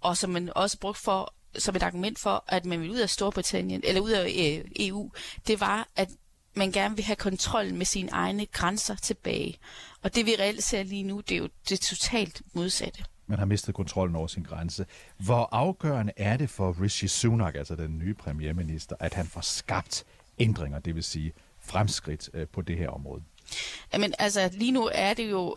og 0.00 0.16
som 0.16 0.30
man 0.30 0.50
også 0.56 0.78
brugte 0.78 1.02
for 1.02 1.34
som 1.58 1.76
et 1.76 1.82
argument 1.82 2.18
for, 2.18 2.44
at 2.48 2.64
man 2.64 2.80
ville 2.80 2.94
ud 2.94 3.00
af 3.00 3.10
Storbritannien, 3.10 3.80
eller 3.84 4.00
ud 4.00 4.10
af 4.10 4.24
øh, 4.24 4.70
EU, 4.86 5.10
det 5.46 5.60
var, 5.60 5.88
at 5.96 6.08
man 6.54 6.72
gerne 6.72 6.96
vil 6.96 7.04
have 7.04 7.16
kontrol 7.16 7.74
med 7.74 7.86
sine 7.86 8.08
egne 8.12 8.46
grænser 8.46 8.96
tilbage. 8.96 9.58
Og 10.02 10.14
det 10.14 10.26
vi 10.26 10.36
reelt 10.38 10.64
ser 10.64 10.82
lige 10.82 11.02
nu, 11.02 11.20
det 11.20 11.34
er 11.34 11.38
jo 11.38 11.48
det 11.68 11.80
totalt 11.80 12.42
modsatte 12.52 13.04
man 13.26 13.38
har 13.38 13.46
mistet 13.46 13.74
kontrollen 13.74 14.16
over 14.16 14.26
sin 14.26 14.42
grænse. 14.42 14.86
Hvor 15.16 15.48
afgørende 15.52 16.12
er 16.16 16.36
det 16.36 16.50
for 16.50 16.82
Rishi 16.82 17.08
Sunak, 17.08 17.54
altså 17.54 17.76
den 17.76 17.98
nye 17.98 18.14
premierminister, 18.14 18.96
at 19.00 19.14
han 19.14 19.26
får 19.26 19.40
skabt 19.40 20.04
ændringer, 20.38 20.78
det 20.78 20.94
vil 20.94 21.02
sige 21.02 21.32
fremskridt 21.60 22.30
øh, 22.34 22.46
på 22.48 22.62
det 22.62 22.78
her 22.78 22.88
område? 22.88 23.22
Jamen 23.92 24.14
altså, 24.18 24.50
lige 24.52 24.72
nu 24.72 24.90
er 24.94 25.14
det 25.14 25.30
jo 25.30 25.56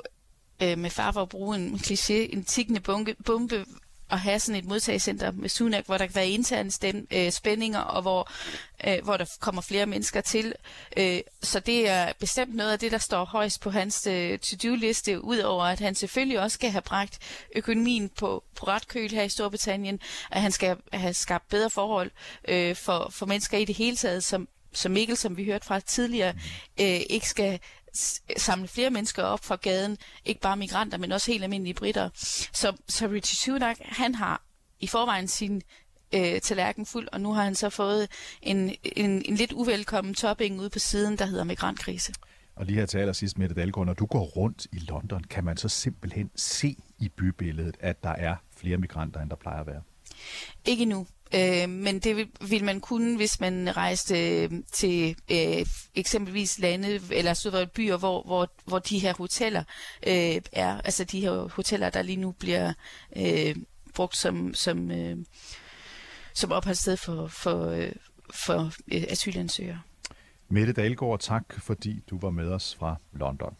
øh, 0.63 0.77
med 0.77 0.89
far 0.89 1.11
for 1.11 1.21
at 1.21 1.29
bruge 1.29 1.55
en 1.55 1.73
kliché, 1.75 2.13
en 2.13 2.43
tikkende 2.43 2.79
bunke, 2.79 3.15
bombe 3.25 3.65
at 4.11 4.19
have 4.19 4.39
sådan 4.39 4.59
et 4.59 4.65
modtagelsescenter 4.65 5.31
med 5.31 5.49
Sunak, 5.49 5.85
hvor 5.85 5.97
der 5.97 6.05
kan 6.05 6.15
være 6.15 6.29
interne 6.29 6.71
stem, 6.71 7.07
øh, 7.11 7.31
spændinger, 7.31 7.79
og 7.79 8.01
hvor, 8.01 8.31
øh, 8.87 9.03
hvor 9.03 9.17
der 9.17 9.25
kommer 9.39 9.61
flere 9.61 9.85
mennesker 9.85 10.21
til. 10.21 10.53
Øh, 10.97 11.19
så 11.41 11.59
det 11.59 11.89
er 11.89 12.13
bestemt 12.19 12.55
noget 12.55 12.71
af 12.71 12.79
det, 12.79 12.91
der 12.91 12.97
står 12.97 13.25
højst 13.25 13.61
på 13.61 13.69
hans 13.69 14.07
øh, 14.07 14.39
to-do-liste, 14.39 15.23
udover 15.23 15.63
at 15.63 15.79
han 15.79 15.95
selvfølgelig 15.95 16.39
også 16.39 16.55
skal 16.55 16.71
have 16.71 16.81
bragt 16.81 17.19
økonomien 17.55 18.09
på, 18.09 18.43
på 18.55 18.67
ret 18.67 18.87
køl 18.87 19.11
her 19.11 19.23
i 19.23 19.29
Storbritannien, 19.29 19.99
at 20.31 20.41
han 20.41 20.51
skal 20.51 20.77
have 20.93 21.13
skabt 21.13 21.49
bedre 21.49 21.69
forhold 21.69 22.11
øh, 22.47 22.75
for, 22.75 23.07
for 23.11 23.25
mennesker 23.25 23.57
i 23.57 23.65
det 23.65 23.75
hele 23.75 23.97
taget, 23.97 24.23
som, 24.23 24.47
som 24.73 24.91
Mikkel, 24.91 25.17
som 25.17 25.37
vi 25.37 25.45
hørte 25.45 25.65
fra 25.65 25.79
tidligere, 25.79 26.33
øh, 26.79 27.01
ikke 27.09 27.29
skal 27.29 27.59
samle 28.37 28.67
flere 28.67 28.89
mennesker 28.89 29.23
op 29.23 29.43
fra 29.43 29.55
gaden, 29.55 29.97
ikke 30.25 30.41
bare 30.41 30.57
migranter, 30.57 30.97
men 30.97 31.11
også 31.11 31.31
helt 31.31 31.43
almindelige 31.43 31.73
britter. 31.73 32.09
Så, 32.53 32.73
så 32.87 33.07
Richie 33.07 33.35
Sunak, 33.35 33.77
han 33.81 34.15
har 34.15 34.41
i 34.79 34.87
forvejen 34.87 35.27
sin 35.27 35.61
øh, 36.15 36.41
tallerken 36.41 36.85
fuld, 36.85 37.07
og 37.11 37.21
nu 37.21 37.33
har 37.33 37.43
han 37.43 37.55
så 37.55 37.69
fået 37.69 38.07
en, 38.41 38.75
en, 38.83 39.21
en 39.25 39.35
lidt 39.35 39.51
uvelkommen 39.51 40.13
topping 40.13 40.59
ude 40.59 40.69
på 40.69 40.79
siden, 40.79 41.17
der 41.17 41.25
hedder 41.25 41.43
migrantkrise. 41.43 42.13
Og 42.55 42.65
lige 42.65 42.79
her 42.79 42.85
til 42.85 42.97
allersidst, 42.97 43.37
Mette 43.37 43.55
Dahlgaard, 43.55 43.85
når 43.85 43.93
du 43.93 44.05
går 44.05 44.23
rundt 44.23 44.67
i 44.71 44.79
London, 44.79 45.23
kan 45.23 45.43
man 45.43 45.57
så 45.57 45.69
simpelthen 45.69 46.31
se 46.35 46.77
i 46.99 47.09
bybilledet, 47.09 47.77
at 47.79 48.03
der 48.03 48.09
er 48.09 48.35
flere 48.57 48.77
migranter, 48.77 49.21
end 49.21 49.29
der 49.29 49.35
plejer 49.35 49.59
at 49.59 49.67
være? 49.67 49.81
Ikke 50.65 50.85
nu. 50.85 51.07
Øh, 51.33 51.69
men 51.69 51.99
det 51.99 52.15
vil, 52.15 52.27
vil 52.49 52.63
man 52.63 52.79
kunne, 52.79 53.15
hvis 53.15 53.39
man 53.39 53.77
rejste 53.77 54.43
øh, 54.43 54.51
til 54.71 55.15
øh, 55.31 55.65
eksempelvis 55.95 56.59
lande 56.59 56.99
eller 57.11 57.33
store 57.33 57.67
byer, 57.67 57.97
hvor, 57.97 58.23
hvor, 58.23 58.51
hvor 58.65 58.79
de 58.79 58.99
her 58.99 59.13
hoteller 59.13 59.63
øh, 60.07 60.41
er, 60.51 60.81
altså 60.81 61.03
de 61.03 61.19
her 61.21 61.49
hoteller, 61.55 61.89
der 61.89 62.01
lige 62.01 62.15
nu 62.15 62.31
bliver 62.31 62.73
øh, 63.15 63.55
brugt 63.93 64.17
som, 64.17 64.53
som, 64.53 64.91
øh, 64.91 65.17
som 66.33 66.51
opholdssted 66.51 66.97
for, 66.97 67.27
for, 67.27 67.65
øh, 67.65 67.91
for 68.33 68.71
øh, 68.91 69.03
asylansøgere. 69.09 69.81
Mette 70.49 70.73
Dahlgaard, 70.73 71.19
tak 71.19 71.53
fordi 71.57 72.03
du 72.09 72.19
var 72.19 72.29
med 72.29 72.49
os 72.49 72.75
fra 72.75 72.95
London. 73.13 73.55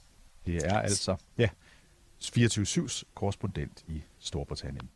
Det 0.45 0.55
er 0.55 0.79
altså 0.79 1.15
ja, 1.37 1.49
24-7's 2.23 3.03
korrespondent 3.13 3.83
i 3.87 4.03
Storbritannien. 4.19 4.89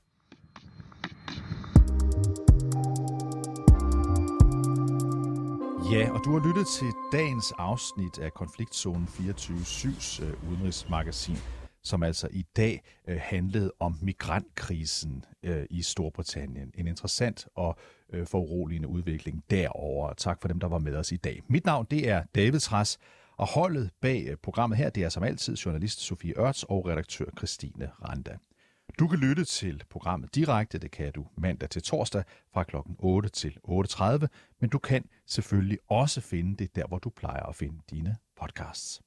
Ja, 5.92 6.12
og 6.12 6.22
du 6.26 6.32
har 6.38 6.48
lyttet 6.48 6.68
til 6.68 6.88
dagens 7.12 7.54
afsnit 7.58 8.20
af 8.20 8.34
Konfliktzone 8.34 9.08
24-7's 9.10 10.24
øh, 10.26 10.52
udenrigsmagasin, 10.52 11.38
som 11.84 12.04
altså 12.04 12.28
i 12.32 12.46
dag 12.58 12.82
øh, 13.08 13.18
handlede 13.22 13.72
om 13.80 13.98
migrantkrisen 14.02 15.26
øh, 15.44 15.66
i 15.70 15.82
Storbritannien. 15.82 16.72
En 16.76 16.88
interessant 16.88 17.48
og 17.56 17.78
øh, 18.14 18.28
foruroligende 18.28 18.88
udvikling 18.88 19.44
derover. 19.50 20.14
Tak 20.14 20.42
for 20.42 20.48
dem, 20.48 20.60
der 20.60 20.68
var 20.68 20.80
med 20.80 20.96
os 20.96 21.12
i 21.12 21.18
dag. 21.18 21.42
Mit 21.48 21.66
navn 21.66 21.88
det 21.92 22.10
er 22.10 22.24
David 22.36 22.60
Træs, 22.60 23.00
og 23.38 23.48
holdet 23.48 23.90
bag 24.02 24.28
øh, 24.30 24.38
programmet 24.44 24.78
her, 24.78 24.90
det 24.90 25.04
er 25.04 25.10
som 25.10 25.24
altid 25.24 25.56
journalist 25.56 26.00
Sofie 26.00 26.40
Ørts 26.40 26.64
og 26.64 26.86
redaktør 26.86 27.26
Christine 27.38 27.90
Randa. 28.04 28.38
Du 29.00 29.08
kan 29.08 29.20
lytte 29.20 29.46
til 29.46 29.84
programmet 29.90 30.36
direkte, 30.36 30.78
det 30.78 30.92
kan 30.92 31.12
du 31.12 31.26
mandag 31.38 31.70
til 31.70 31.82
torsdag 31.82 32.24
fra 32.54 32.64
kl. 32.64 32.76
8 33.00 33.30
til 33.30 33.58
8.30, 33.68 34.28
men 34.60 34.70
du 34.70 34.80
kan 34.80 35.06
selvfølgelig 35.26 35.78
også 35.90 36.22
finde 36.22 36.56
det 36.56 36.76
der, 36.76 36.88
hvor 36.88 37.00
du 37.00 37.10
plejer 37.10 37.44
at 37.44 37.56
finde 37.56 37.82
dine 37.90 38.18
podcasts. 38.40 39.02